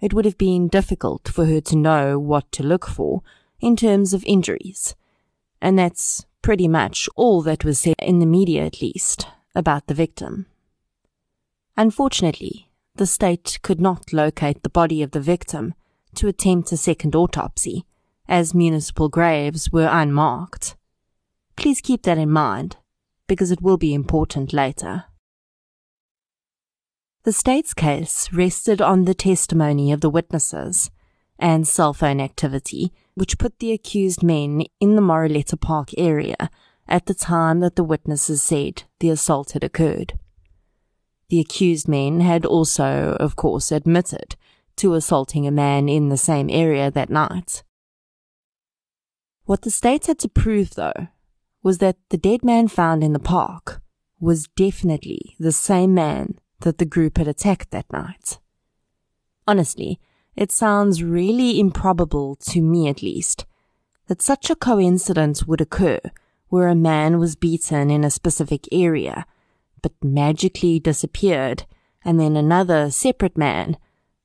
it 0.00 0.14
would 0.14 0.24
have 0.24 0.38
been 0.38 0.68
difficult 0.68 1.26
for 1.26 1.44
her 1.46 1.60
to 1.60 1.76
know 1.76 2.20
what 2.20 2.52
to 2.52 2.62
look 2.62 2.86
for 2.86 3.20
in 3.58 3.74
terms 3.74 4.14
of 4.14 4.22
injuries. 4.26 4.94
And 5.60 5.76
that's 5.76 6.24
pretty 6.40 6.68
much 6.68 7.08
all 7.16 7.42
that 7.42 7.64
was 7.64 7.80
said 7.80 7.96
in 7.98 8.20
the 8.20 8.26
media, 8.26 8.64
at 8.64 8.80
least, 8.80 9.26
about 9.56 9.88
the 9.88 9.94
victim. 9.94 10.46
Unfortunately, 11.76 12.70
the 12.94 13.06
state 13.06 13.58
could 13.62 13.80
not 13.80 14.12
locate 14.12 14.62
the 14.62 14.70
body 14.70 15.02
of 15.02 15.10
the 15.10 15.20
victim 15.34 15.74
to 16.14 16.28
attempt 16.28 16.70
a 16.70 16.76
second 16.76 17.16
autopsy 17.16 17.84
as 18.28 18.54
municipal 18.54 19.08
graves 19.08 19.72
were 19.72 19.88
unmarked. 19.90 20.76
Please 21.56 21.80
keep 21.80 22.04
that 22.04 22.18
in 22.18 22.30
mind, 22.30 22.76
because 23.28 23.52
it 23.52 23.62
will 23.62 23.76
be 23.76 23.94
important 23.94 24.52
later. 24.52 25.04
The 27.22 27.32
state's 27.32 27.74
case 27.74 28.32
rested 28.32 28.80
on 28.80 29.04
the 29.04 29.14
testimony 29.14 29.92
of 29.92 30.00
the 30.00 30.10
witnesses 30.10 30.90
and 31.38 31.68
cell 31.68 31.92
phone 31.92 32.20
activity, 32.20 32.92
which 33.14 33.38
put 33.38 33.58
the 33.58 33.72
accused 33.72 34.22
men 34.22 34.64
in 34.80 34.96
the 34.96 35.02
Moreleta 35.02 35.56
Park 35.56 35.90
area 35.96 36.50
at 36.88 37.06
the 37.06 37.14
time 37.14 37.60
that 37.60 37.76
the 37.76 37.84
witnesses 37.84 38.42
said 38.42 38.84
the 38.98 39.10
assault 39.10 39.52
had 39.52 39.62
occurred. 39.62 40.18
The 41.28 41.40
accused 41.40 41.86
men 41.86 42.20
had 42.20 42.46
also, 42.46 43.16
of 43.20 43.36
course, 43.36 43.70
admitted 43.70 44.36
to 44.76 44.94
assaulting 44.94 45.46
a 45.46 45.50
man 45.50 45.88
in 45.88 46.08
the 46.08 46.16
same 46.16 46.48
area 46.48 46.90
that 46.90 47.10
night. 47.10 47.62
What 49.44 49.62
the 49.62 49.70
state 49.70 50.06
had 50.06 50.18
to 50.20 50.28
prove, 50.28 50.70
though, 50.70 51.08
was 51.62 51.78
that 51.78 51.96
the 52.10 52.16
dead 52.16 52.44
man 52.44 52.68
found 52.68 53.02
in 53.02 53.12
the 53.12 53.18
park 53.18 53.80
was 54.20 54.48
definitely 54.48 55.36
the 55.38 55.52
same 55.52 55.94
man 55.94 56.38
that 56.60 56.78
the 56.78 56.84
group 56.84 57.18
had 57.18 57.28
attacked 57.28 57.70
that 57.70 57.92
night. 57.92 58.38
Honestly, 59.46 60.00
it 60.36 60.52
sounds 60.52 61.02
really 61.02 61.58
improbable 61.58 62.36
to 62.36 62.60
me 62.60 62.88
at 62.88 63.02
least 63.02 63.46
that 64.06 64.22
such 64.22 64.50
a 64.50 64.56
coincidence 64.56 65.44
would 65.46 65.60
occur 65.60 66.00
where 66.48 66.68
a 66.68 66.74
man 66.74 67.18
was 67.18 67.36
beaten 67.36 67.90
in 67.90 68.04
a 68.04 68.10
specific 68.10 68.66
area, 68.72 69.26
but 69.82 69.92
magically 70.02 70.80
disappeared, 70.80 71.66
and 72.04 72.18
then 72.18 72.36
another 72.36 72.90
separate 72.90 73.36
man 73.36 73.76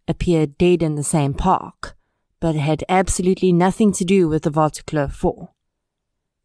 appeared 0.07 0.57
dead 0.57 0.81
in 0.81 0.95
the 0.95 1.03
same 1.03 1.33
park 1.33 1.95
but 2.43 2.55
had 2.55 2.83
absolutely 2.89 3.53
nothing 3.53 3.93
to 3.93 4.03
do 4.03 4.27
with 4.27 4.43
the 4.43 4.51
Waterkloof 4.51 5.13
4. 5.13 5.47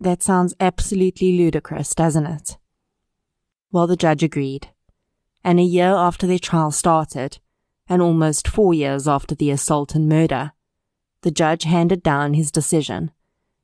That 0.00 0.22
sounds 0.22 0.54
absolutely 0.61 1.37
ludicrous, 1.37 1.94
doesn't 1.94 2.26
it? 2.26 2.56
Well, 3.72 3.88
the 3.88 3.96
judge 3.96 4.22
agreed. 4.22 4.68
And 5.42 5.58
a 5.58 5.64
year 5.64 5.88
after 5.88 6.26
their 6.26 6.38
trial 6.38 6.70
started, 6.70 7.38
and 7.88 8.00
almost 8.00 8.46
four 8.46 8.72
years 8.72 9.08
after 9.08 9.34
the 9.34 9.50
assault 9.50 9.94
and 9.94 10.08
murder, 10.08 10.52
the 11.22 11.30
judge 11.32 11.64
handed 11.64 12.02
down 12.02 12.34
his 12.34 12.52
decision, 12.52 13.11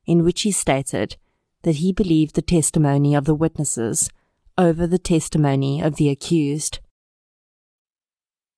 in 0.06 0.24
which 0.24 0.42
he 0.42 0.50
stated 0.50 1.16
that 1.62 1.76
he 1.76 1.92
believed 1.92 2.34
the 2.34 2.42
testimony 2.42 3.14
of 3.14 3.26
the 3.26 3.34
witnesses 3.34 4.10
over 4.58 4.86
the 4.86 4.98
testimony 4.98 5.80
of 5.80 5.96
the 5.96 6.08
accused. 6.08 6.80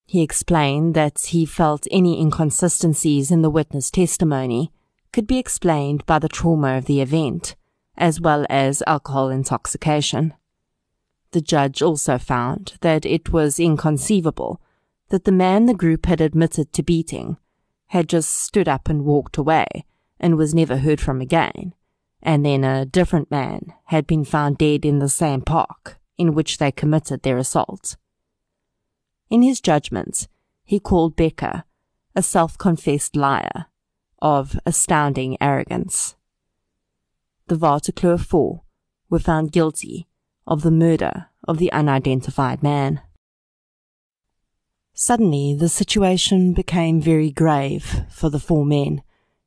He 0.07 0.23
explained 0.23 0.95
that 0.95 1.19
he 1.29 1.45
felt 1.45 1.87
any 1.91 2.21
inconsistencies 2.21 3.31
in 3.31 3.43
the 3.43 3.51
witness 3.51 3.91
testimony 3.91 4.73
could 5.13 5.27
be 5.27 5.39
explained 5.39 6.07
by 6.07 6.19
the 6.19 6.29
trauma 6.29 6.77
of 6.77 6.87
the 6.87 7.01
event, 7.01 7.55
as 7.97 8.21
well 8.21 8.47
as 8.51 8.83
alcohol 8.87 9.29
intoxication. 9.31 10.35
The 11.33 11.41
judge 11.41 11.83
also 11.83 12.19
found 12.19 12.75
that 12.81 13.05
it 13.05 13.33
was 13.33 13.61
inconceivable 13.61 14.61
that 15.09 15.25
the 15.25 15.33
man 15.33 15.67
the 15.67 15.75
group 15.75 16.07
had 16.07 16.21
admitted 16.21 16.73
to 16.73 16.83
beating 16.83 17.37
had 17.89 18.09
just 18.09 18.31
stood 18.31 18.69
up 18.69 18.89
and 18.89 19.05
walked 19.05 19.37
away 19.37 19.85
and 20.19 20.37
was 20.37 20.55
never 20.55 20.79
heard 20.79 21.01
from 21.01 21.21
again, 21.21 21.75
and 22.23 22.45
then 22.45 22.65
a 22.65 22.85
different 22.85 23.31
man 23.31 23.73
had 23.87 24.07
been 24.07 24.25
found 24.25 24.59
dead 24.59 24.85
in 24.85 24.99
the 24.99 25.09
same 25.09 25.43
park 25.43 25.99
in 26.19 26.35
which 26.35 26.59
they 26.59 26.73
committed 26.73 27.23
their 27.23 27.39
assault. 27.39 27.97
In 29.31 29.43
his 29.43 29.61
judgment, 29.61 30.27
he 30.65 30.81
called 30.81 31.17
Becker 31.17 31.65
a 32.15 32.23
self 32.23 32.57
confessed 32.57 33.15
liar 33.15 33.67
of 34.21 34.59
astounding 34.65 35.37
arrogance. 35.41 36.16
The 37.49 37.57
Waterkloof 37.57 38.25
Four 38.25 38.63
were 39.09 39.21
found 39.21 39.53
guilty 39.53 40.09
of 40.49 40.63
the 40.63 40.71
murder 40.73 41.27
of 41.47 41.59
the 41.59 41.71
unidentified 41.71 42.61
man. 42.61 43.01
Suddenly, 44.95 45.55
the 45.55 45.69
situation 45.69 46.55
became 46.55 47.01
very 47.01 47.31
grave 47.31 48.03
for 48.11 48.31
the 48.31 48.41
four 48.41 48.65
men 48.65 49.03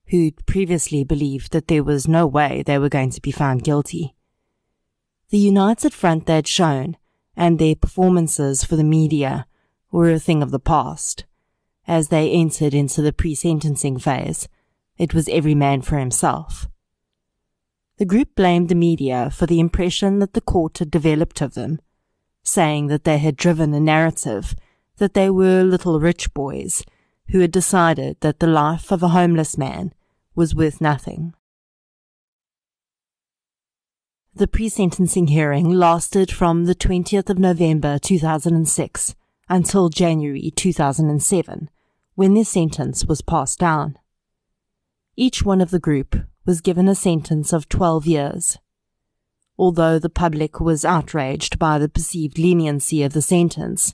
who'd 0.07 0.45
previously 0.45 1.03
believed 1.03 1.51
that 1.51 1.67
there 1.67 1.83
was 1.83 2.07
no 2.07 2.25
way 2.25 2.63
they 2.63 2.79
were 2.79 2.87
going 2.87 3.09
to 3.09 3.21
be 3.21 3.31
found 3.31 3.63
guilty. 3.63 4.15
The 5.29 5.37
united 5.37 5.93
front 5.93 6.25
they'd 6.25 6.47
shown 6.47 6.95
and 7.35 7.59
their 7.59 7.75
performances 7.75 8.63
for 8.63 8.77
the 8.77 8.83
media 8.83 9.45
were 9.91 10.09
a 10.09 10.19
thing 10.19 10.41
of 10.41 10.51
the 10.51 10.59
past. 10.59 11.25
As 11.85 12.07
they 12.07 12.31
entered 12.31 12.73
into 12.73 13.01
the 13.01 13.11
pre-sentencing 13.11 13.99
phase, 13.99 14.47
it 14.97 15.13
was 15.13 15.27
every 15.27 15.55
man 15.55 15.81
for 15.81 15.97
himself. 15.97 16.69
The 17.99 18.05
group 18.05 18.33
blamed 18.33 18.69
the 18.69 18.75
media 18.75 19.29
for 19.29 19.45
the 19.45 19.59
impression 19.59 20.19
that 20.19 20.33
the 20.33 20.39
court 20.39 20.77
had 20.77 20.89
developed 20.89 21.41
of 21.41 21.53
them, 21.53 21.81
saying 22.43 22.87
that 22.87 23.03
they 23.03 23.17
had 23.17 23.35
driven 23.35 23.73
a 23.73 23.79
narrative 23.81 24.55
that 24.99 25.13
they 25.13 25.29
were 25.29 25.63
little 25.63 25.99
rich 25.99 26.33
boys 26.33 26.85
who 27.31 27.41
had 27.41 27.51
decided 27.51 28.15
that 28.21 28.39
the 28.39 28.47
life 28.47 28.93
of 28.93 29.03
a 29.03 29.09
homeless 29.09 29.57
man 29.57 29.93
was 30.33 30.55
worth 30.55 30.79
nothing. 30.79 31.33
The 34.33 34.47
pre-sentencing 34.47 35.27
hearing 35.27 35.69
lasted 35.69 36.31
from 36.31 36.63
the 36.63 36.75
20th 36.75 37.29
of 37.29 37.37
November 37.37 37.99
2006 37.99 39.15
until 39.49 39.89
January 39.89 40.53
2007, 40.55 41.69
when 42.15 42.33
their 42.33 42.45
sentence 42.45 43.03
was 43.03 43.21
passed 43.21 43.59
down. 43.59 43.97
Each 45.17 45.43
one 45.43 45.59
of 45.59 45.71
the 45.71 45.79
group 45.79 46.15
was 46.49 46.61
given 46.61 46.87
a 46.87 46.95
sentence 46.95 47.53
of 47.53 47.69
12 47.69 48.07
years. 48.07 48.57
Although 49.55 49.99
the 49.99 50.09
public 50.09 50.59
was 50.59 50.83
outraged 50.83 51.59
by 51.59 51.77
the 51.77 51.87
perceived 51.87 52.39
leniency 52.39 53.03
of 53.03 53.13
the 53.13 53.21
sentence, 53.21 53.93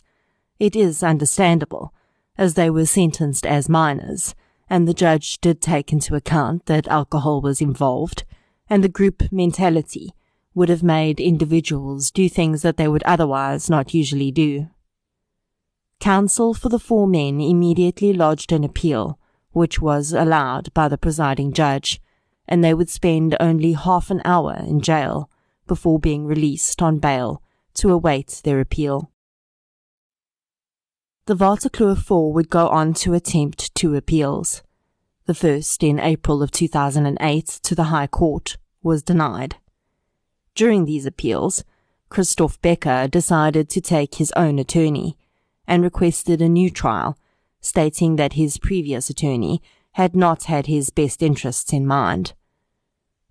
it 0.58 0.74
is 0.74 1.04
understandable, 1.04 1.94
as 2.38 2.54
they 2.54 2.70
were 2.70 2.86
sentenced 2.86 3.46
as 3.46 3.68
minors 3.68 4.36
and 4.70 4.88
the 4.88 4.94
judge 4.94 5.42
did 5.42 5.60
take 5.60 5.92
into 5.92 6.16
account 6.16 6.66
that 6.68 6.88
alcohol 6.88 7.42
was 7.42 7.60
involved, 7.60 8.24
and 8.70 8.82
the 8.82 8.96
group 8.98 9.30
mentality 9.34 10.14
would 10.54 10.70
have 10.70 10.82
made 10.82 11.20
individuals 11.20 12.10
do 12.10 12.30
things 12.30 12.62
that 12.62 12.78
they 12.78 12.88
would 12.88 13.04
otherwise 13.04 13.70
not 13.70 13.94
usually 13.94 14.32
do. 14.32 14.70
Counsel 16.00 16.54
for 16.54 16.70
the 16.70 16.80
four 16.80 17.06
men 17.06 17.42
immediately 17.42 18.14
lodged 18.14 18.54
an 18.54 18.64
appeal, 18.64 19.20
which 19.52 19.82
was 19.82 20.14
allowed 20.14 20.74
by 20.74 20.88
the 20.88 20.98
presiding 20.98 21.52
judge, 21.52 22.00
and 22.48 22.64
they 22.64 22.74
would 22.74 22.90
spend 22.90 23.36
only 23.40 23.74
half 23.74 24.10
an 24.10 24.22
hour 24.26 24.56
in 24.60 24.82
jail 24.82 25.30
before 25.68 26.00
being 26.00 26.26
released 26.26 26.82
on 26.82 27.00
bail 27.00 27.42
to 27.74 27.92
await 27.92 28.42
their 28.44 28.60
appeal. 28.60 29.12
The 31.26 31.36
Waterkloof 31.36 32.04
Four 32.04 32.34
would 32.34 32.50
go 32.50 32.68
on 32.68 32.94
to 32.96 33.14
attempt 33.14 33.74
two 33.74 33.96
appeals. 33.96 34.62
The 35.26 35.34
first, 35.34 35.82
in 35.82 36.00
April 36.00 36.44
of 36.44 36.52
2008, 36.52 37.48
to 37.48 37.74
the 37.74 37.86
High 37.86 38.06
Court, 38.06 38.58
was 38.84 39.02
denied. 39.02 39.56
During 40.54 40.86
these 40.86 41.08
appeals, 41.08 41.64
Christoph 42.10 42.62
Becker 42.62 43.08
decided 43.08 43.70
to 43.70 43.82
take 43.82 44.16
his 44.16 44.32
own 44.36 44.60
attorney 44.60 45.18
and 45.68 45.82
requested 45.82 46.42
a 46.42 46.48
new 46.48 46.70
trial, 46.70 47.18
stating 47.60 48.18
that 48.18 48.34
his 48.34 48.60
previous 48.60 49.10
attorney 49.10 49.64
had 49.96 50.14
not 50.14 50.44
had 50.44 50.68
his 50.68 50.90
best 50.90 51.24
interests 51.24 51.72
in 51.72 51.88
mind. 51.88 52.34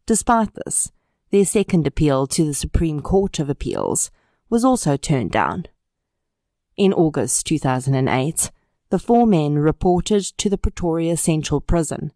Despite 0.07 0.55
this, 0.55 0.90
their 1.31 1.44
second 1.44 1.87
appeal 1.87 2.27
to 2.29 2.42
the 2.42 2.55
Supreme 2.55 3.03
Court 3.03 3.38
of 3.38 3.50
Appeals 3.50 4.11
was 4.48 4.64
also 4.64 4.96
turned 4.96 5.31
down. 5.31 5.66
In 6.79 6.94
August 6.94 7.44
2008, 7.46 8.50
the 8.88 8.98
four 8.98 9.27
men 9.27 9.57
reported 9.57 10.22
to 10.38 10.48
the 10.48 10.57
Pretoria 10.57 11.18
Central 11.18 11.61
Prison 11.61 12.12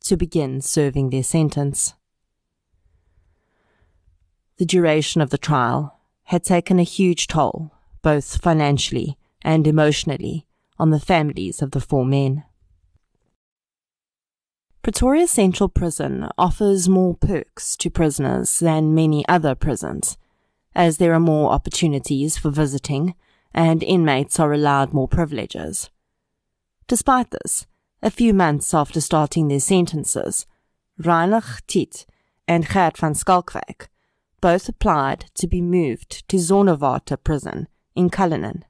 to 0.00 0.16
begin 0.16 0.60
serving 0.60 1.10
their 1.10 1.22
sentence. 1.22 1.94
The 4.56 4.66
duration 4.66 5.20
of 5.20 5.30
the 5.30 5.38
trial 5.38 6.00
had 6.24 6.42
taken 6.42 6.80
a 6.80 6.94
huge 6.98 7.28
toll, 7.28 7.70
both 8.02 8.38
financially 8.38 9.16
and 9.42 9.64
emotionally, 9.64 10.44
on 10.76 10.90
the 10.90 10.98
families 10.98 11.62
of 11.62 11.70
the 11.70 11.80
four 11.80 12.04
men. 12.04 12.42
Pretoria 14.82 15.28
Central 15.28 15.68
Prison 15.68 16.28
offers 16.36 16.88
more 16.88 17.14
perks 17.14 17.76
to 17.76 17.88
prisoners 17.88 18.58
than 18.58 18.96
many 18.96 19.24
other 19.28 19.54
prisons, 19.54 20.18
as 20.74 20.98
there 20.98 21.14
are 21.14 21.20
more 21.20 21.52
opportunities 21.52 22.36
for 22.36 22.50
visiting 22.50 23.14
and 23.54 23.84
inmates 23.84 24.40
are 24.40 24.52
allowed 24.52 24.92
more 24.92 25.06
privileges. 25.06 25.88
Despite 26.88 27.30
this, 27.30 27.64
a 28.02 28.10
few 28.10 28.34
months 28.34 28.74
after 28.74 29.00
starting 29.00 29.46
their 29.46 29.60
sentences, 29.60 30.46
Reinach 30.98 31.62
Tiedt 31.68 32.04
and 32.48 32.66
Gert 32.68 32.98
van 32.98 33.14
Schalkwyk 33.14 33.86
both 34.40 34.68
applied 34.68 35.26
to 35.34 35.46
be 35.46 35.62
moved 35.62 36.28
to 36.28 36.38
Zonderwater 36.38 37.22
prison 37.22 37.68
in 37.94 38.10
Cullinan. 38.10 38.64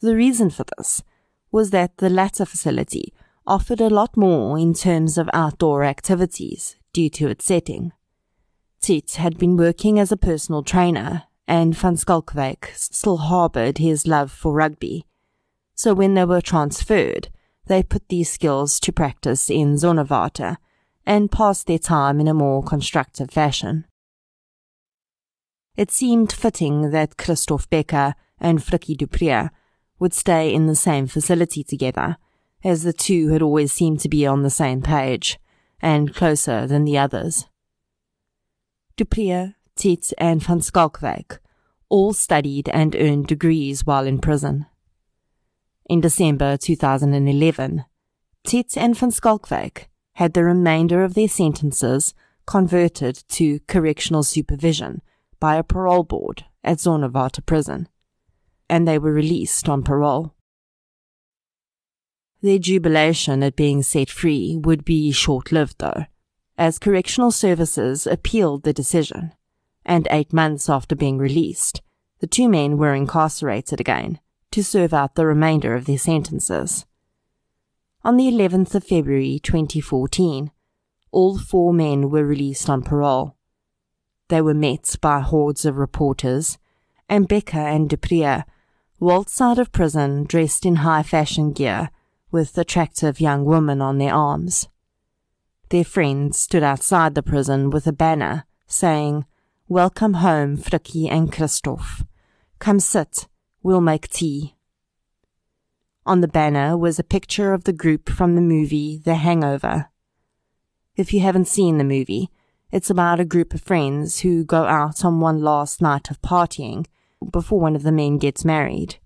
The 0.00 0.14
reason 0.14 0.50
for 0.50 0.64
this 0.78 1.02
was 1.50 1.70
that 1.70 1.96
the 1.96 2.08
latter 2.08 2.44
facility 2.44 3.12
offered 3.46 3.80
a 3.80 3.90
lot 3.90 4.16
more 4.16 4.58
in 4.58 4.74
terms 4.74 5.18
of 5.18 5.28
outdoor 5.32 5.84
activities 5.84 6.76
due 6.92 7.10
to 7.10 7.28
its 7.28 7.44
setting. 7.44 7.92
Tiedt 8.80 9.16
had 9.16 9.38
been 9.38 9.56
working 9.56 9.98
as 9.98 10.12
a 10.12 10.16
personal 10.16 10.62
trainer 10.62 11.24
and 11.46 11.76
Van 11.76 11.96
Schalkwyk 11.96 12.74
still 12.74 13.18
harbored 13.18 13.78
his 13.78 14.06
love 14.06 14.32
for 14.32 14.52
rugby. 14.52 15.06
So 15.74 15.92
when 15.94 16.14
they 16.14 16.24
were 16.24 16.40
transferred, 16.40 17.28
they 17.66 17.82
put 17.82 18.08
these 18.08 18.30
skills 18.30 18.78
to 18.80 18.92
practice 18.92 19.50
in 19.50 19.74
Zonderwater 19.74 20.56
and 21.06 21.30
passed 21.30 21.66
their 21.66 21.78
time 21.78 22.20
in 22.20 22.28
a 22.28 22.34
more 22.34 22.62
constructive 22.62 23.30
fashion. 23.30 23.84
It 25.76 25.90
seemed 25.90 26.32
fitting 26.32 26.90
that 26.92 27.16
Christoph 27.16 27.68
Becker 27.68 28.14
and 28.38 28.60
Frikkie 28.60 28.96
du 28.96 29.50
would 29.98 30.14
stay 30.14 30.52
in 30.52 30.66
the 30.66 30.74
same 30.74 31.06
facility 31.06 31.64
together, 31.64 32.16
as 32.64 32.82
the 32.82 32.92
two 32.92 33.28
had 33.28 33.42
always 33.42 33.72
seemed 33.72 34.00
to 34.00 34.08
be 34.08 34.26
on 34.26 34.42
the 34.42 34.50
same 34.50 34.80
page, 34.82 35.38
and 35.80 36.14
closer 36.14 36.66
than 36.66 36.84
the 36.84 36.98
others. 36.98 37.46
Du 38.96 39.04
Preez 39.04 39.54
Tiedt 39.76 40.12
and 40.18 40.42
van 40.42 40.60
Schalkwyk 40.60 41.38
all 41.88 42.12
studied 42.12 42.68
and 42.70 42.96
earned 42.96 43.26
degrees 43.26 43.84
while 43.84 44.06
in 44.06 44.18
prison. 44.18 44.66
In 45.90 46.00
December 46.00 46.56
2011, 46.56 47.84
Tiedt 48.46 48.76
and 48.76 48.96
van 48.96 49.10
Schalkwyk 49.10 49.86
had 50.14 50.32
the 50.32 50.44
remainder 50.44 51.04
of 51.04 51.14
their 51.14 51.28
sentences 51.28 52.14
converted 52.46 53.22
to 53.28 53.60
correctional 53.66 54.22
supervision 54.22 55.02
by 55.40 55.56
a 55.56 55.62
parole 55.62 56.04
board 56.04 56.44
at 56.62 56.78
Zonderwater 56.78 57.44
prison, 57.44 57.88
and 58.70 58.86
they 58.86 58.98
were 58.98 59.12
released 59.12 59.68
on 59.68 59.82
parole. 59.82 60.34
Their 62.44 62.58
jubilation 62.58 63.42
at 63.42 63.56
being 63.56 63.82
set 63.82 64.10
free 64.10 64.54
would 64.54 64.84
be 64.84 65.10
short 65.12 65.50
lived, 65.50 65.76
though, 65.78 66.04
as 66.58 66.78
correctional 66.78 67.30
services 67.30 68.06
appealed 68.06 68.64
the 68.64 68.74
decision 68.74 69.32
and 69.86 70.06
eight 70.10 70.30
months 70.30 70.68
after 70.68 70.94
being 70.94 71.16
released, 71.16 71.80
the 72.18 72.26
two 72.26 72.50
men 72.50 72.76
were 72.76 72.92
incarcerated 72.92 73.80
again 73.80 74.20
to 74.50 74.62
serve 74.62 74.92
out 74.92 75.14
the 75.14 75.24
remainder 75.24 75.74
of 75.74 75.86
their 75.86 75.96
sentences. 75.96 76.84
On 78.02 78.18
the 78.18 78.30
11th 78.30 78.74
of 78.74 78.84
February 78.84 79.40
2014, 79.42 80.50
all 81.12 81.38
four 81.38 81.72
men 81.72 82.10
were 82.10 82.26
released 82.26 82.68
on 82.68 82.82
parole. 82.82 83.38
They 84.28 84.42
were 84.42 84.52
met 84.52 84.96
by 85.00 85.20
hordes 85.20 85.64
of 85.64 85.78
reporters 85.78 86.58
and 87.08 87.26
Becker 87.26 87.56
and 87.56 87.88
du 87.88 87.96
Preez 87.96 88.44
waltzed 89.00 89.40
out 89.40 89.58
of 89.58 89.72
prison 89.72 90.24
dressed 90.24 90.66
in 90.66 90.76
high 90.76 91.02
fashion 91.02 91.54
gear 91.54 91.88
with 92.34 92.58
attractive 92.58 93.20
young 93.20 93.44
women 93.44 93.80
on 93.80 93.98
their 93.98 94.12
arms. 94.12 94.66
Their 95.68 95.84
friends 95.84 96.36
stood 96.36 96.64
outside 96.64 97.14
the 97.14 97.22
prison 97.22 97.70
with 97.70 97.86
a 97.86 97.92
banner 97.92 98.44
saying, 98.66 99.24
Welcome 99.68 100.14
home, 100.14 100.56
Frikkie 100.56 101.08
and 101.08 101.30
Christoph. 101.30 102.04
Come 102.58 102.80
sit, 102.80 103.28
we'll 103.62 103.80
make 103.80 104.08
tea. 104.08 104.56
On 106.04 106.22
the 106.22 106.26
banner 106.26 106.76
was 106.76 106.98
a 106.98 107.04
picture 107.04 107.52
of 107.52 107.62
the 107.62 107.72
group 107.72 108.08
from 108.08 108.34
the 108.34 108.40
movie 108.40 108.98
The 108.98 109.14
Hangover. 109.14 109.90
If 110.96 111.14
you 111.14 111.20
haven't 111.20 111.46
seen 111.46 111.78
the 111.78 111.84
movie, 111.84 112.30
it's 112.72 112.90
about 112.90 113.20
a 113.20 113.24
group 113.24 113.54
of 113.54 113.62
friends 113.62 114.22
who 114.22 114.44
go 114.44 114.64
out 114.64 115.04
on 115.04 115.20
one 115.20 115.40
last 115.40 115.80
night 115.80 116.10
of 116.10 116.20
partying 116.20 116.86
before 117.30 117.60
one 117.60 117.76
of 117.76 117.84
the 117.84 117.92
men 117.92 118.18
gets 118.18 118.44
married. 118.44 118.96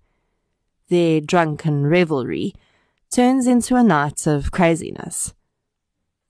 Their 0.88 1.20
drunken 1.20 1.86
revelry 1.86 2.54
turns 3.10 3.46
into 3.46 3.76
a 3.76 3.82
night 3.82 4.26
of 4.26 4.50
craziness. 4.50 5.34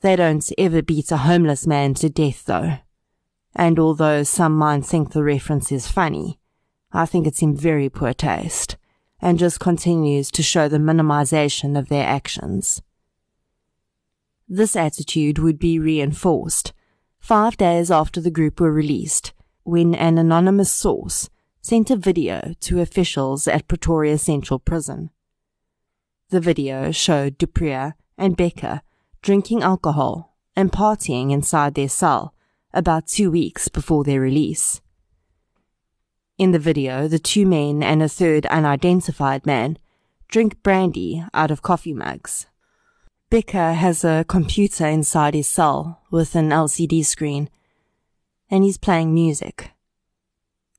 They 0.01 0.15
don't 0.17 0.49
ever 0.57 0.83
beat 0.83 1.11
a 1.11 1.19
homeless 1.19 1.67
man 1.67 1.95
to 1.95 2.09
death, 2.09 2.45
though. 2.45 2.79
And 3.55 3.79
although 3.79 4.23
some 4.23 4.57
might 4.57 4.85
think 4.85 5.11
the 5.11 5.25
reference 5.25 5.73
is 5.73 5.89
funny, 5.89 6.39
I 6.93 7.07
think 7.07 7.27
it's 7.27 7.43
in 7.43 7.57
very 7.57 7.89
poor 7.89 8.15
taste 8.15 8.77
and 9.21 9.39
just 9.39 9.59
continues 9.59 10.31
to 10.31 10.43
show 10.43 10.69
the 10.69 10.79
minimization 10.79 11.77
of 11.77 11.89
their 11.89 12.07
actions. 12.07 12.81
This 14.49 14.77
attitude 14.77 15.39
would 15.39 15.59
be 15.59 15.79
reinforced 15.79 16.73
five 17.19 17.57
days 17.57 17.91
after 17.91 18.21
the 18.21 18.31
group 18.31 18.61
were 18.61 18.73
released 18.73 19.33
when 19.65 19.95
an 19.95 20.17
anonymous 20.17 20.73
source 20.73 21.29
sent 21.61 21.91
a 21.91 21.97
video 21.97 22.55
to 22.61 22.81
officials 22.81 23.47
at 23.49 23.69
Pretoria 23.69 24.17
Central 24.17 24.59
Prison. 24.59 25.11
The 26.31 26.41
video 26.41 26.93
showed 26.93 27.39
du 27.39 27.47
Preez 27.47 27.95
and 28.19 28.37
Becker 28.37 28.83
drinking 29.23 29.63
alcohol 29.63 30.37
and 30.55 30.71
partying 30.71 31.33
inside 31.33 31.75
their 31.75 31.89
cell 31.89 32.35
about 32.75 33.07
two 33.07 33.31
weeks 33.31 33.69
before 33.69 34.05
their 34.05 34.21
release. 34.21 34.83
In 36.37 36.53
the 36.53 36.59
video, 36.59 37.09
the 37.09 37.19
two 37.19 37.47
men 37.47 37.83
and 37.83 38.03
a 38.03 38.11
third 38.11 38.45
unidentified 38.47 39.47
man 39.47 39.79
drink 40.29 40.63
brandy 40.63 41.25
out 41.33 41.51
of 41.51 41.63
coffee 41.63 41.95
mugs. 41.95 42.47
Becker 43.31 43.73
has 43.73 44.05
a 44.05 44.27
computer 44.29 44.87
inside 44.87 45.33
his 45.33 45.49
cell 45.49 46.03
with 46.11 46.35
an 46.35 46.51
LCD 46.51 47.05
screen, 47.07 47.49
and 48.51 48.65
he's 48.65 48.79
playing 48.79 49.15
music. 49.15 49.71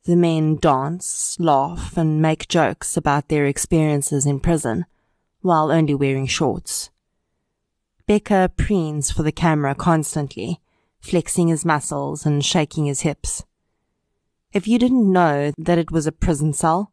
The 0.06 0.16
men 0.16 0.58
dance, 0.58 1.38
laugh, 1.40 1.98
and 1.98 2.22
make 2.22 2.48
jokes 2.48 2.96
about 2.96 3.30
their 3.30 3.46
experiences 3.46 4.26
in 4.26 4.40
prison, 4.40 4.86
while 5.42 5.72
only 5.72 5.96
wearing 5.96 6.28
shorts. 6.28 6.90
Becker 8.08 8.48
preens 8.48 9.14
for 9.14 9.24
the 9.24 9.32
camera 9.32 9.76
constantly, 9.76 10.60
flexing 11.00 11.48
his 11.48 11.64
muscles 11.64 12.26
and 12.26 12.44
shaking 12.44 12.86
his 12.86 13.02
hips. 13.02 13.46
If 14.52 14.68
you 14.68 14.80
didn't 14.80 15.12
know 15.12 15.52
that 15.58 15.78
it 15.78 15.92
was 15.92 16.08
a 16.08 16.12
prison 16.12 16.54
cell, 16.54 16.92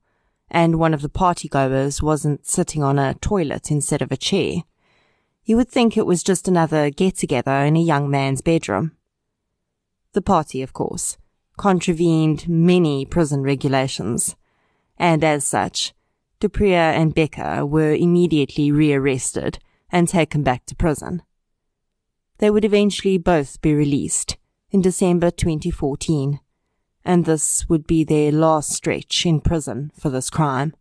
and 0.51 0.79
one 0.79 0.95
of 0.95 1.03
the 1.03 1.09
partygoers 1.09 2.03
wasn't 2.03 2.47
sitting 2.47 2.83
on 2.83 2.99
a 2.99 3.15
toilet 3.15 3.71
instead 3.71 4.03
of 4.03 4.13
a 4.13 4.17
chair, 4.17 4.63
you 5.45 5.57
would 5.57 5.69
think 5.69 5.97
it 5.97 6.07
was 6.07 6.23
just 6.23 6.47
another 6.47 6.91
get-together 6.91 7.65
in 7.65 7.77
a 7.77 7.81
young 7.81 8.11
man's 8.11 8.43
bedroom. 8.43 8.93
The 10.13 10.23
party, 10.23 10.63
of 10.63 10.73
course, 10.73 11.17
contravened 11.57 12.49
many 12.49 13.07
prison 13.07 13.43
regulations, 13.43 14.37
and 14.99 15.25
as 15.25 15.45
such, 15.45 15.95
Du 16.41 16.49
Preez 16.49 16.95
and 16.95 17.15
Becker 17.15 17.65
were 17.65 17.95
immediately 17.95 18.71
rearrested 18.71 19.59
and 19.91 20.09
taken 20.09 20.43
back 20.43 20.67
to 20.67 20.75
prison. 20.75 21.23
They 22.39 22.51
would 22.51 22.65
eventually 22.65 23.19
both 23.19 23.61
be 23.63 23.75
released 23.75 24.37
in 24.71 24.83
December 24.83 25.31
2014, 25.31 26.41
and 27.05 27.25
this 27.25 27.69
would 27.69 27.87
be 27.87 28.05
their 28.05 28.31
last 28.33 28.71
stretch 28.71 29.25
in 29.25 29.41
prison 29.41 29.93
for 29.99 30.11
this 30.11 30.29
crime. 30.29 30.75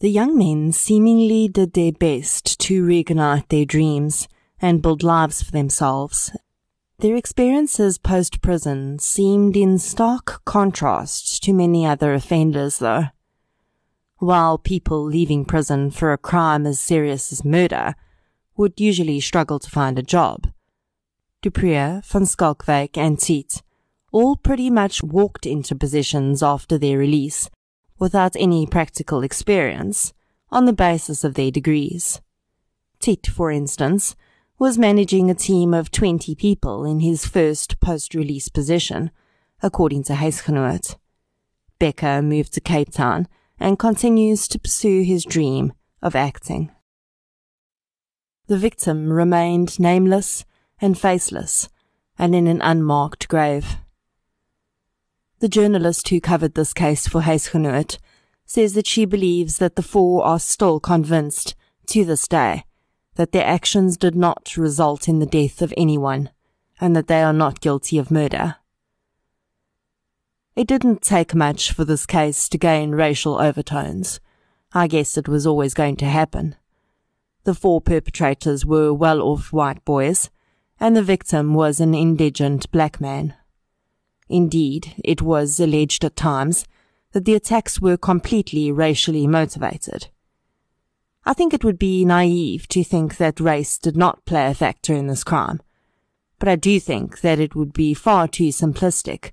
The 0.00 0.10
young 0.10 0.36
men 0.36 0.72
seemingly 0.72 1.48
did 1.48 1.72
their 1.72 1.92
best 1.92 2.60
to 2.60 2.84
reignite 2.84 3.48
their 3.48 3.64
dreams 3.64 4.28
and 4.60 4.82
build 4.82 5.02
lives 5.02 5.42
for 5.42 5.52
themselves 5.52 6.30
their 6.98 7.16
experiences 7.16 7.98
post 7.98 8.40
prison 8.40 8.98
seemed 8.98 9.56
in 9.56 9.78
stark 9.78 10.44
contrast 10.44 11.42
to 11.42 11.52
many 11.52 11.84
other 11.84 12.14
offenders, 12.14 12.78
though. 12.78 13.06
While 14.18 14.58
people 14.58 15.04
leaving 15.04 15.44
prison 15.44 15.90
for 15.90 16.12
a 16.12 16.18
crime 16.18 16.66
as 16.66 16.78
serious 16.78 17.32
as 17.32 17.44
murder 17.44 17.94
would 18.56 18.80
usually 18.80 19.20
struggle 19.20 19.58
to 19.58 19.70
find 19.70 19.98
a 19.98 20.02
job, 20.02 20.52
du 21.42 21.50
Preez, 21.50 22.04
van 22.06 22.22
Schalkwyk, 22.22 22.96
and 22.96 23.18
Tiedt 23.18 23.62
all 24.12 24.36
pretty 24.36 24.70
much 24.70 25.02
walked 25.02 25.44
into 25.44 25.74
positions 25.74 26.40
after 26.40 26.78
their 26.78 26.96
release 26.96 27.50
without 27.98 28.36
any 28.36 28.64
practical 28.64 29.24
experience 29.24 30.12
on 30.50 30.66
the 30.66 30.72
basis 30.72 31.24
of 31.24 31.34
their 31.34 31.50
degrees. 31.50 32.20
Tiedt, 33.00 33.26
for 33.26 33.50
instance, 33.50 34.14
was 34.56 34.78
managing 34.78 35.28
a 35.28 35.34
team 35.34 35.74
of 35.74 35.90
20 35.90 36.36
people 36.36 36.84
in 36.84 37.00
his 37.00 37.26
first 37.26 37.80
post-release 37.80 38.48
position, 38.48 39.10
according 39.62 40.04
to 40.04 40.12
Huisgenoot. 40.12 40.94
Becker 41.80 42.22
moved 42.22 42.54
to 42.54 42.60
Cape 42.60 42.92
Town 42.92 43.26
and 43.64 43.78
continues 43.78 44.46
to 44.46 44.58
pursue 44.58 45.02
his 45.04 45.24
dream 45.24 45.72
of 46.02 46.14
acting. 46.14 46.70
The 48.46 48.58
victim 48.58 49.10
remained 49.10 49.80
nameless 49.80 50.44
and 50.82 50.98
faceless 50.98 51.70
and 52.18 52.34
in 52.34 52.46
an 52.46 52.60
unmarked 52.60 53.26
grave. 53.26 53.78
The 55.38 55.48
journalist 55.48 56.06
who 56.10 56.20
covered 56.20 56.54
this 56.54 56.74
case 56.74 57.08
for 57.08 57.22
Huisgenoot 57.22 57.96
says 58.44 58.74
that 58.74 58.86
she 58.86 59.06
believes 59.06 59.56
that 59.56 59.76
the 59.76 59.82
four 59.82 60.22
are 60.26 60.38
still 60.38 60.78
convinced, 60.78 61.54
to 61.86 62.04
this 62.04 62.28
day, 62.28 62.64
that 63.14 63.32
their 63.32 63.46
actions 63.46 63.96
did 63.96 64.14
not 64.14 64.58
result 64.58 65.08
in 65.08 65.20
the 65.20 65.26
death 65.40 65.62
of 65.62 65.72
anyone, 65.78 66.28
and 66.82 66.94
that 66.94 67.06
they 67.06 67.22
are 67.22 67.32
not 67.32 67.60
guilty 67.60 67.96
of 67.96 68.10
murder. 68.10 68.56
It 70.56 70.68
didn't 70.68 71.02
take 71.02 71.34
much 71.34 71.72
for 71.72 71.84
this 71.84 72.06
case 72.06 72.48
to 72.48 72.58
gain 72.58 72.92
racial 72.92 73.40
overtones. 73.40 74.20
I 74.72 74.86
guess 74.86 75.16
it 75.16 75.26
was 75.26 75.46
always 75.46 75.74
going 75.74 75.96
to 75.96 76.04
happen. 76.04 76.54
The 77.42 77.54
four 77.54 77.80
perpetrators 77.80 78.64
were 78.64 78.94
well 78.94 79.20
off 79.20 79.52
white 79.52 79.84
boys, 79.84 80.30
and 80.78 80.96
the 80.96 81.02
victim 81.02 81.54
was 81.54 81.80
an 81.80 81.92
indigent 81.92 82.70
black 82.70 83.00
man. 83.00 83.34
Indeed, 84.28 84.94
it 85.04 85.20
was 85.20 85.58
alleged 85.58 86.04
at 86.04 86.14
times 86.14 86.66
that 87.12 87.24
the 87.24 87.34
attacks 87.34 87.80
were 87.80 87.96
completely 87.96 88.70
racially 88.70 89.26
motivated. 89.26 90.08
I 91.24 91.32
think 91.32 91.52
it 91.52 91.64
would 91.64 91.78
be 91.78 92.04
naive 92.04 92.68
to 92.68 92.84
think 92.84 93.16
that 93.16 93.40
race 93.40 93.76
did 93.76 93.96
not 93.96 94.24
play 94.24 94.46
a 94.46 94.54
factor 94.54 94.94
in 94.94 95.08
this 95.08 95.24
crime, 95.24 95.60
but 96.38 96.48
I 96.48 96.56
do 96.56 96.78
think 96.78 97.22
that 97.22 97.40
it 97.40 97.56
would 97.56 97.72
be 97.72 97.92
far 97.92 98.28
too 98.28 98.48
simplistic 98.48 99.32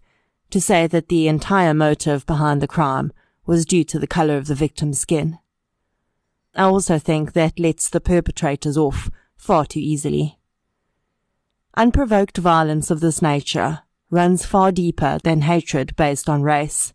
to 0.51 0.61
say 0.61 0.87
that 0.87 1.07
the 1.07 1.27
entire 1.27 1.73
motive 1.73 2.25
behind 2.25 2.61
the 2.61 2.67
crime 2.67 3.11
was 3.45 3.65
due 3.65 3.83
to 3.85 3.99
the 3.99 4.07
color 4.07 4.37
of 4.37 4.47
the 4.47 4.55
victim's 4.55 4.99
skin. 4.99 5.39
I 6.55 6.63
also 6.63 6.99
think 6.99 7.33
that 7.33 7.59
lets 7.59 7.89
the 7.89 8.01
perpetrators 8.01 8.77
off 8.77 9.09
far 9.35 9.65
too 9.65 9.79
easily. 9.79 10.37
Unprovoked 11.75 12.37
violence 12.37 12.91
of 12.91 12.99
this 12.99 13.21
nature 13.21 13.79
runs 14.09 14.45
far 14.45 14.71
deeper 14.71 15.17
than 15.23 15.41
hatred 15.41 15.95
based 15.95 16.29
on 16.29 16.43
race. 16.43 16.93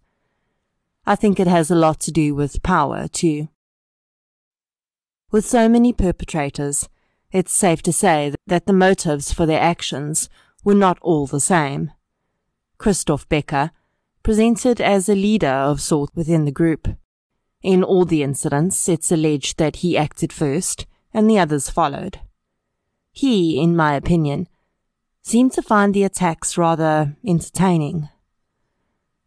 I 1.07 1.16
think 1.16 1.40
it 1.40 1.46
has 1.46 1.70
a 1.70 1.76
lot 1.76 2.00
to 2.00 2.12
do 2.12 2.34
with 2.34 2.62
power, 2.62 3.09
too. 3.09 3.48
With 5.30 5.46
so 5.46 5.68
many 5.68 5.92
perpetrators, 5.92 6.88
it's 7.32 7.52
safe 7.52 7.82
to 7.82 7.92
say 7.92 8.34
that 8.46 8.66
the 8.66 8.72
motives 8.72 9.32
for 9.32 9.46
their 9.46 9.61
actions 9.61 10.28
were 10.62 10.74
not 10.74 10.98
all 11.00 11.26
the 11.26 11.40
same. 11.40 11.90
Christoph 12.79 13.29
Becker 13.29 13.70
presented 14.22 14.81
as 14.81 15.09
a 15.09 15.14
leader 15.14 15.47
of 15.47 15.81
sort 15.81 16.11
within 16.14 16.45
the 16.45 16.53
group. 16.53 16.89
In 17.62 17.83
all 17.83 18.05
the 18.05 18.22
incidents, 18.22 18.89
it's 18.89 19.11
alleged 19.11 19.59
that 19.59 19.77
he 19.77 19.97
acted 19.97 20.33
first 20.33 20.87
and 21.12 21.29
the 21.29 21.39
others 21.39 21.70
followed. 21.70 22.20
He, 23.12 23.59
in 23.59 23.74
my 23.74 23.95
opinion, 23.95 24.49
seemed 25.22 25.53
to 25.53 25.62
find 25.62 25.95
the 25.95 26.05
attacks 26.05 26.59
rather 26.59 27.16
entertaining. 27.27 28.09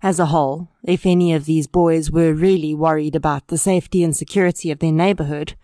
As 0.02 0.20
a 0.20 0.28
whole, 0.28 0.70
if 0.84 1.06
any 1.06 1.34
of 1.34 1.45
these 1.45 1.68
boys 1.68 2.12
were 2.12 2.34
really 2.34 2.74
worried 2.74 3.16
about 3.16 3.47
the 3.47 3.58
safety 3.58 4.04
and 4.04 4.16
security 4.16 4.72
of 4.72 4.80
their 4.80 4.93
neighborhood, 4.93 5.56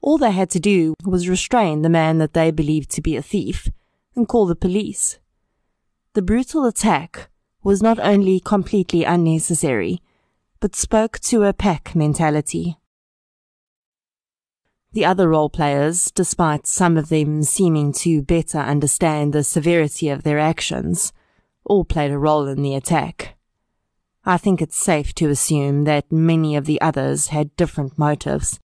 all 0.00 0.18
they 0.18 0.30
had 0.30 0.50
to 0.50 0.60
do 0.60 0.94
was 1.04 1.28
restrain 1.28 1.82
the 1.82 1.88
man 1.88 2.18
that 2.18 2.34
they 2.34 2.50
believed 2.50 2.90
to 2.90 3.00
be 3.00 3.16
a 3.16 3.22
thief 3.22 3.70
and 4.14 4.28
call 4.28 4.46
the 4.46 4.54
police. 4.54 5.18
The 6.14 6.22
brutal 6.22 6.64
attack 6.64 7.28
was 7.64 7.82
not 7.82 7.98
only 7.98 8.38
completely 8.38 9.02
unnecessary, 9.02 10.00
but 10.60 10.76
spoke 10.76 11.18
to 11.20 11.42
a 11.42 11.52
pack 11.52 11.96
mentality. 11.96 12.78
The 14.92 15.04
other 15.04 15.28
role 15.28 15.50
players, 15.50 16.12
despite 16.12 16.68
some 16.68 16.96
of 16.96 17.08
them 17.08 17.42
seeming 17.42 17.92
to 17.94 18.22
better 18.22 18.58
understand 18.58 19.32
the 19.32 19.42
severity 19.42 20.08
of 20.08 20.22
their 20.22 20.38
actions, 20.38 21.12
all 21.64 21.84
played 21.84 22.12
a 22.12 22.18
role 22.18 22.46
in 22.46 22.62
the 22.62 22.76
attack. 22.76 23.36
I 24.24 24.36
think 24.36 24.62
it's 24.62 24.76
safe 24.76 25.16
to 25.16 25.30
assume 25.30 25.82
that 25.82 26.12
many 26.12 26.54
of 26.54 26.66
the 26.66 26.80
others 26.80 27.28
had 27.28 27.56
different 27.56 27.98
motives, 27.98 28.60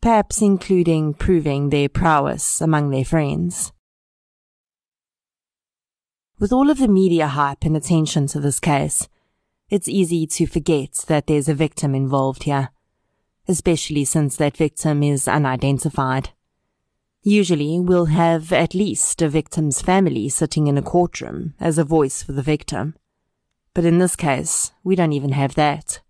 perhaps 0.00 0.40
including 0.40 1.12
proving 1.12 1.68
their 1.68 1.90
prowess 1.90 2.62
among 2.62 2.88
their 2.88 3.04
friends. 3.04 3.70
With 6.40 6.52
all 6.52 6.70
of 6.70 6.78
the 6.78 6.88
media 6.88 7.28
hype 7.28 7.64
and 7.64 7.76
attention 7.76 8.26
to 8.28 8.40
this 8.40 8.58
case, 8.58 9.08
it's 9.68 9.88
easy 9.88 10.26
to 10.26 10.46
forget 10.46 11.04
that 11.06 11.28
there's 11.28 11.48
a 11.48 11.54
victim 11.54 11.94
involved 11.94 12.42
here 12.42 12.70
especially 13.50 14.04
since 14.04 14.36
that 14.36 14.56
victim 14.56 15.02
is 15.02 15.26
unidentified. 15.26 16.30
Usually, 17.22 17.78
we'll 17.80 18.06
have 18.06 18.52
at 18.52 18.74
least 18.74 19.20
a 19.20 19.28
victim's 19.28 19.82
family 19.82 20.28
sitting 20.28 20.68
in 20.68 20.78
a 20.78 20.82
courtroom 20.82 21.54
as 21.60 21.76
a 21.76 21.84
voice 21.84 22.22
for 22.22 22.32
the 22.32 22.42
victim. 22.42 22.94
But 23.74 23.84
in 23.84 23.98
this 23.98 24.16
case, 24.16 24.72
we 24.84 24.94
don't 24.94 25.12
even 25.12 25.32
have 25.32 25.54
that. 25.56 26.00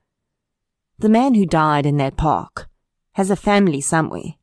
The 0.99 1.09
man 1.09 1.35
who 1.35 1.47
died 1.47 1.87
in 1.87 1.97
that 1.97 2.17
park 2.17 2.69
has 3.13 3.31
a 3.31 3.37
family 3.37 3.81
somewhere, 3.81 4.35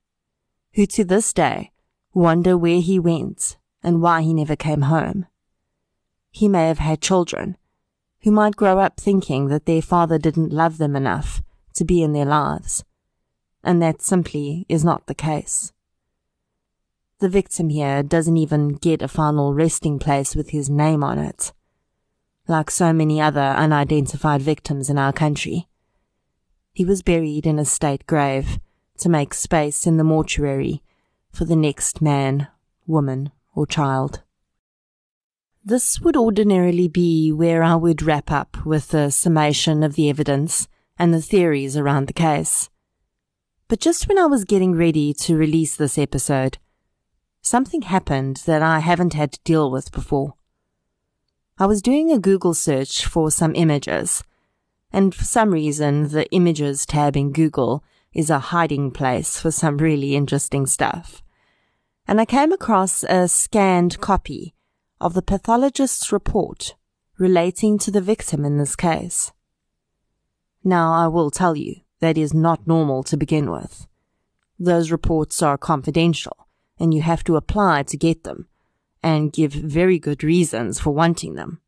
who 0.74 0.86
to 0.88 1.06
this 1.06 1.32
day 1.32 1.72
wonder 2.14 2.58
where 2.58 2.82
he 2.82 3.00
went 3.00 3.58
and 3.84 4.02
why 4.02 4.24
he 4.24 4.34
never 4.34 4.56
came 4.56 4.82
home. 4.82 5.28
He 6.38 6.48
may 6.48 6.68
have 6.68 6.78
had 6.78 7.02
children 7.02 7.58
who 8.22 8.30
might 8.30 8.56
grow 8.56 8.78
up 8.78 9.00
thinking 9.00 9.48
that 9.48 9.66
their 9.66 9.82
father 9.82 10.20
didn't 10.20 10.54
love 10.54 10.78
them 10.78 10.96
enough 10.96 11.42
to 11.74 11.84
be 11.84 12.04
in 12.04 12.14
their 12.14 12.26
lives, 12.26 12.84
and 13.64 13.82
that 13.82 14.04
simply 14.04 14.64
is 14.70 14.86
not 14.86 15.08
the 15.08 15.16
case. 15.16 15.74
The 17.18 17.28
victim 17.28 17.70
here 17.70 18.04
doesn't 18.04 18.38
even 18.38 18.76
get 18.76 19.02
a 19.02 19.08
final 19.08 19.56
resting 19.56 19.98
place 19.98 20.36
with 20.36 20.52
his 20.52 20.70
name 20.70 21.04
on 21.04 21.18
it. 21.18 21.54
Like 22.48 22.70
so 22.70 22.94
many 22.94 23.20
other 23.20 23.56
unidentified 23.58 24.44
victims 24.44 24.92
in 24.92 25.00
our 25.00 25.12
country, 25.12 25.68
he 26.72 26.86
was 26.86 27.02
buried 27.02 27.48
in 27.48 27.58
a 27.58 27.66
state 27.66 28.06
grave 28.06 28.60
to 29.00 29.10
make 29.10 29.34
space 29.34 29.88
in 29.88 29.98
the 29.98 30.04
mortuary 30.04 30.84
for 31.32 31.46
the 31.46 31.56
next 31.56 32.00
man, 32.00 32.48
woman, 32.86 33.32
or 33.56 33.66
child. 33.66 34.22
This 35.68 35.99
would 35.99 36.15
ordinarily 36.15 36.88
be 36.88 37.30
where 37.30 37.61
I 37.61 37.76
would 37.76 38.01
wrap 38.01 38.32
up 38.32 38.65
with 38.65 38.93
a 38.93 39.11
summation 39.11 39.84
of 39.84 39.95
the 39.95 40.09
evidence 40.09 40.70
and 40.97 41.13
the 41.13 41.22
theories 41.22 41.76
around 41.76 42.07
the 42.07 42.13
case. 42.13 42.70
But 43.68 43.82
just 43.82 44.07
when 44.07 44.18
I 44.18 44.28
was 44.28 44.45
getting 44.45 44.76
ready 44.76 45.13
to 45.15 45.36
release 45.36 45.76
this 45.76 45.97
episode, 45.97 46.57
something 47.41 47.82
happened 47.82 48.43
that 48.45 48.61
I 48.61 48.80
haven't 48.80 49.13
had 49.13 49.34
to 49.34 49.39
deal 49.43 49.70
with 49.70 49.91
before. 49.91 50.36
I 51.57 51.65
was 51.65 51.82
doing 51.82 52.13
a 52.13 52.18
Google 52.18 52.53
search 52.53 53.05
for 53.05 53.30
some 53.30 53.53
images, 53.53 54.24
and 54.93 55.13
for 55.13 55.26
some 55.26 55.51
reason, 55.51 56.07
the 56.11 56.32
images 56.32 56.86
tab 56.86 57.18
in 57.18 57.34
Google 57.34 57.84
is 58.13 58.30
a 58.30 58.39
hiding 58.55 58.89
place 58.89 59.38
for 59.38 59.51
some 59.51 59.80
really 59.80 60.15
interesting 60.15 60.65
stuff. 60.65 61.22
And 62.07 62.22
I 62.22 62.26
came 62.26 62.53
across 62.53 63.03
a 63.03 63.28
scanned 63.28 63.99
copy 63.99 64.53
of 65.00 65.14
the 65.14 65.22
pathologist's 65.22 66.12
report 66.12 66.76
relating 67.18 67.78
to 67.80 67.91
the 67.91 68.02
victim 68.02 68.45
in 68.45 68.58
this 68.58 68.76
case. 68.76 69.32
Now, 70.64 70.93
I 70.93 71.08
will 71.08 71.32
tell 71.32 71.56
you, 71.56 71.82
that 72.00 72.18
is 72.18 72.34
not 72.34 72.68
normal 72.68 73.04
to 73.04 73.18
begin 73.18 73.50
with. 73.50 73.88
Those 74.60 74.91
reports 74.91 75.41
are 75.41 75.58
confidential, 75.58 76.48
and 76.80 76.93
you 76.93 77.02
have 77.02 77.24
to 77.26 77.36
apply 77.36 77.84
to 77.84 77.98
get 77.98 78.24
them, 78.24 78.48
and 79.02 79.34
give 79.34 79.54
very 79.54 79.98
good 80.00 80.24
reasons 80.24 80.80
for 80.80 80.91
wanting 80.91 81.36
them. 81.36 81.62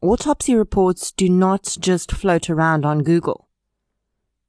Autopsy 0.00 0.54
reports 0.54 1.10
do 1.10 1.28
not 1.28 1.76
just 1.80 2.12
float 2.12 2.48
around 2.48 2.84
on 2.84 3.02
Google. 3.02 3.48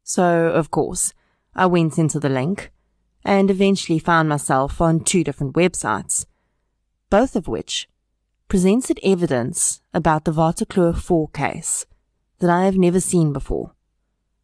So, 0.03 0.47
of 0.47 0.71
course, 0.71 1.13
I 1.55 1.65
went 1.65 1.97
into 1.97 2.19
the 2.19 2.29
link 2.29 2.71
and 3.25 3.51
eventually 3.51 3.99
found 3.99 4.29
myself 4.29 4.79
on 4.79 5.01
two 5.01 5.23
different 5.23 5.55
websites, 5.55 6.25
both 7.09 7.35
of 7.35 7.47
which 7.47 7.87
presented 8.47 8.99
evidence 9.03 9.81
about 9.93 10.25
the 10.25 10.31
Waterkloof 10.31 10.97
4 10.97 11.29
case 11.29 11.85
that 12.39 12.49
I 12.49 12.65
have 12.65 12.77
never 12.77 12.99
seen 12.99 13.31
before 13.33 13.73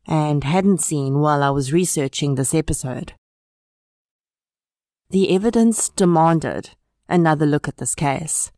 and 0.07 0.43
hadn't 0.43 0.81
seen 0.81 1.19
while 1.19 1.41
I 1.41 1.49
was 1.49 1.73
researching 1.73 2.35
this 2.35 2.53
episode. 2.53 3.13
The 5.09 5.33
evidence 5.33 5.89
demanded 5.89 6.71
another 7.07 7.45
look 7.45 7.67
at 7.67 7.77
this 7.77 7.95
case, 7.95 8.51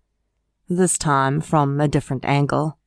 this 0.70 0.98
time 0.98 1.42
from 1.42 1.80
a 1.80 1.88
different 1.88 2.26
angle. 2.26 2.78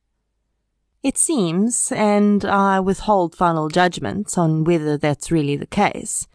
It 1.03 1.17
seems, 1.17 1.91
and 1.91 2.45
I 2.45 2.79
withhold 2.79 3.35
final 3.35 3.69
judgment 3.69 4.37
on 4.37 4.63
whether 4.63 4.97
that's 4.97 5.31
really 5.31 5.55
the 5.55 5.65
case, 5.65 6.27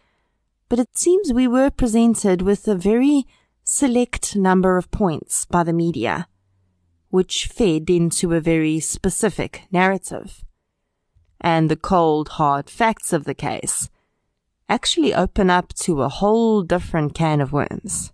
but 0.67 0.79
it 0.79 0.97
seems 0.97 1.31
we 1.31 1.47
were 1.47 1.69
presented 1.69 2.41
with 2.41 2.67
a 2.67 2.75
very 2.75 3.25
select 3.69 4.33
number 4.33 4.77
of 4.77 4.89
points 4.91 5.43
by 5.43 5.61
the 5.61 5.73
media 5.73 6.25
which 7.09 7.47
fed 7.47 7.89
into 7.89 8.33
a 8.33 8.39
very 8.39 8.79
specific 8.79 9.63
narrative. 9.71 10.45
And 11.41 11.69
the 11.69 11.75
cold, 11.75 12.29
hard 12.29 12.69
facts 12.69 13.11
of 13.11 13.25
the 13.25 13.33
case 13.33 13.89
actually 14.69 15.13
open 15.13 15.49
up 15.49 15.73
to 15.73 16.01
a 16.01 16.07
whole 16.07 16.63
different 16.63 17.13
can 17.13 17.41
of 17.41 17.51
worms. 17.51 18.13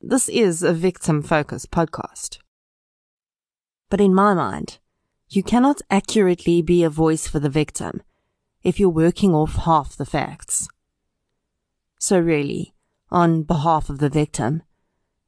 This 0.00 0.28
is 0.28 0.64
a 0.64 0.72
victim 0.72 1.22
focused 1.22 1.70
podcast. 1.70 2.38
But 3.90 4.00
in 4.00 4.12
my 4.12 4.34
mind, 4.34 4.78
you 5.28 5.44
cannot 5.44 5.82
accurately 5.88 6.62
be 6.62 6.82
a 6.82 6.90
voice 6.90 7.28
for 7.28 7.38
the 7.38 7.48
victim 7.48 8.02
if 8.64 8.80
you're 8.80 8.88
working 8.88 9.32
off 9.34 9.54
half 9.54 9.94
the 9.94 10.04
facts. 10.04 10.66
So 12.00 12.18
really, 12.18 12.74
on 13.10 13.42
behalf 13.42 13.88
of 13.90 13.98
the 13.98 14.08
victim, 14.08 14.62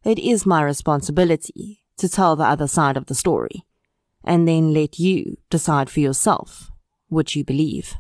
it 0.05 0.19
is 0.19 0.47
my 0.47 0.63
responsibility 0.63 1.83
to 1.97 2.09
tell 2.09 2.37
the 2.37 2.45
other 2.45 2.67
side 2.67 2.97
of 2.97 3.07
the 3.07 3.15
story, 3.15 3.65
and 4.25 4.47
then 4.47 4.73
let 4.73 4.99
you 4.99 5.37
decide 5.51 5.91
for 5.91 6.01
yourself 6.01 6.71
what 7.09 7.35
you 7.35 7.45
believe. 7.45 7.95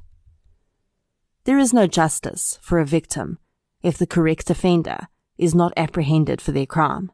There 1.44 1.58
is 1.58 1.72
no 1.72 1.86
justice 1.86 2.58
for 2.62 2.78
a 2.78 2.86
victim 2.86 3.38
if 3.82 3.98
the 3.98 4.06
correct 4.06 4.48
offender 4.48 5.08
is 5.36 5.54
not 5.54 5.72
apprehended 5.76 6.40
for 6.40 6.52
their 6.52 6.66
crime. 6.66 7.10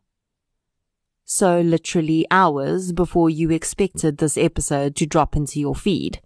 So, 1.25 1.61
literally 1.61 2.27
hours 2.31 2.93
before 2.93 3.29
you 3.29 3.51
expected 3.51 4.17
this 4.17 4.39
episode 4.39 4.97
to 4.97 5.07
drop 5.07 5.37
into 5.37 5.61
your 5.61 5.75
feed, 5.75 6.21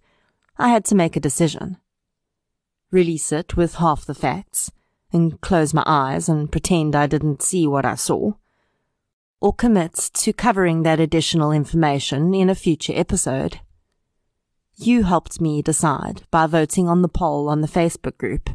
I 0.57 0.69
had 0.69 0.85
to 0.85 0.95
make 0.95 1.15
a 1.15 1.21
decision. 1.21 1.77
Release 2.91 3.31
it 3.31 3.57
with 3.57 3.75
half 3.75 4.05
the 4.05 4.13
facts, 4.13 4.71
and 5.13 5.39
close 5.41 5.73
my 5.73 5.83
eyes 5.85 6.27
and 6.27 6.51
pretend 6.51 6.95
I 6.95 7.07
didn't 7.07 7.41
see 7.41 7.67
what 7.67 7.85
I 7.85 7.95
saw, 7.95 8.33
or 9.39 9.53
commits 9.53 10.09
to 10.09 10.33
covering 10.33 10.83
that 10.83 10.99
additional 10.99 11.51
information 11.51 12.33
in 12.33 12.49
a 12.49 12.55
future 12.55 12.93
episode. 12.95 13.59
You 14.75 15.03
helped 15.03 15.39
me 15.39 15.61
decide 15.61 16.23
by 16.31 16.47
voting 16.47 16.87
on 16.87 17.01
the 17.01 17.09
poll 17.09 17.47
on 17.47 17.61
the 17.61 17.67
Facebook 17.67 18.17
group, 18.17 18.49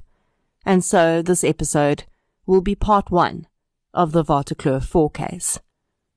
and 0.66 0.84
so 0.84 1.22
this 1.22 1.44
episode 1.44 2.04
will 2.44 2.60
be 2.60 2.74
part 2.74 3.10
one 3.10 3.46
of 3.94 4.12
the 4.12 4.24
Waterkloof 4.24 4.84
4 4.84 5.10
case, 5.10 5.60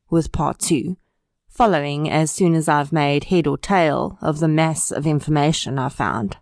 with 0.10 0.32
part 0.32 0.60
two 0.60 0.98
following 1.52 2.10
as 2.10 2.32
soon 2.32 2.56
as 2.56 2.70
I've 2.70 2.94
made 2.94 3.26
head 3.26 3.46
or 3.46 3.58
tail 3.58 4.18
of 4.22 4.39
the 4.39 4.48
mass 4.48 4.89
of 4.89 5.06
information 5.06 5.78
I 5.78 5.89
found. 5.89 6.38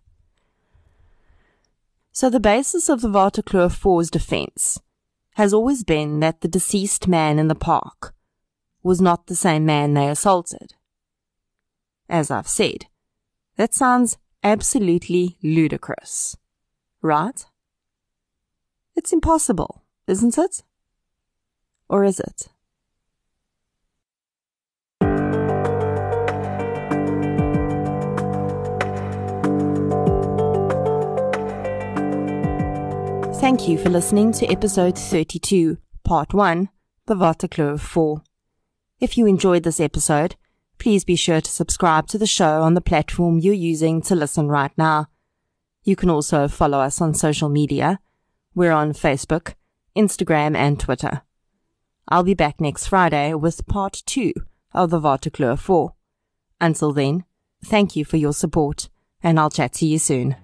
So 2.20 2.30
the 2.30 2.42
basis 2.42 2.90
of 2.90 3.00
the 3.00 3.08
Waterkloof 3.08 3.80
4's 3.80 4.12
defense 4.12 4.82
has 5.36 5.54
always 5.54 5.86
been 5.86 6.20
that 6.20 6.42
the 6.42 6.50
deceased 6.50 7.08
man 7.08 7.40
in 7.40 7.48
the 7.48 7.56
park 7.56 8.14
was 8.84 9.00
not 9.00 9.28
the 9.28 9.38
same 9.38 9.66
man 9.66 9.94
they 9.94 10.10
assaulted. 10.10 10.74
As 12.10 12.30
I've 12.30 12.50
said, 12.50 12.88
that 13.56 13.74
sounds 13.74 14.18
absolutely 14.44 15.38
ludicrous, 15.42 16.36
right? 17.02 17.46
It's 18.98 19.14
impossible, 19.14 19.86
isn't 20.06 20.38
it? 20.38 20.64
Or 21.88 22.04
is 22.04 22.20
it? 22.20 22.50
Thank 33.40 33.70
you 33.70 33.78
for 33.78 33.88
listening 33.88 34.34
to 34.34 34.48
episode 34.48 34.98
32, 34.98 35.78
part 36.04 36.34
1, 36.34 36.68
The 37.06 37.16
Waterkloof 37.16 37.80
4. 37.80 38.22
If 39.00 39.18
you 39.18 39.26
enjoyed 39.28 39.64
this 39.64 39.80
episode, 39.80 40.36
please 40.78 41.06
be 41.06 41.16
sure 41.16 41.40
to 41.40 41.50
subscribe 41.50 42.08
to 42.08 42.18
the 42.18 42.28
show 42.28 42.62
on 42.62 42.74
the 42.74 42.82
platform 42.82 43.40
you're 43.40 43.54
using 43.54 44.02
to 44.04 44.14
listen 44.14 44.50
right 44.50 44.74
now. 44.78 45.08
You 45.86 45.96
can 45.96 46.10
also 46.10 46.50
follow 46.50 46.80
us 46.80 47.00
on 47.00 47.14
social 47.14 47.48
media. 47.48 48.02
We're 48.56 48.74
on 48.74 48.92
Facebook, 48.92 49.54
Instagram, 49.96 50.58
and 50.58 50.78
Twitter. 50.78 51.22
I'll 52.10 52.24
be 52.24 52.34
back 52.34 52.60
next 52.60 52.88
Friday 52.88 53.34
with 53.34 53.66
part 53.68 54.04
two 54.06 54.34
of 54.74 54.90
the 54.90 55.00
Waterkloof 55.00 55.60
4. 55.60 55.94
Until 56.60 56.92
then, 56.92 57.24
thank 57.64 57.96
you 57.96 58.04
for 58.04 58.18
your 58.18 58.34
support, 58.34 58.90
and 59.24 59.40
I'll 59.40 59.50
chat 59.50 59.72
to 59.76 59.86
you 59.86 59.98
soon. 59.98 60.36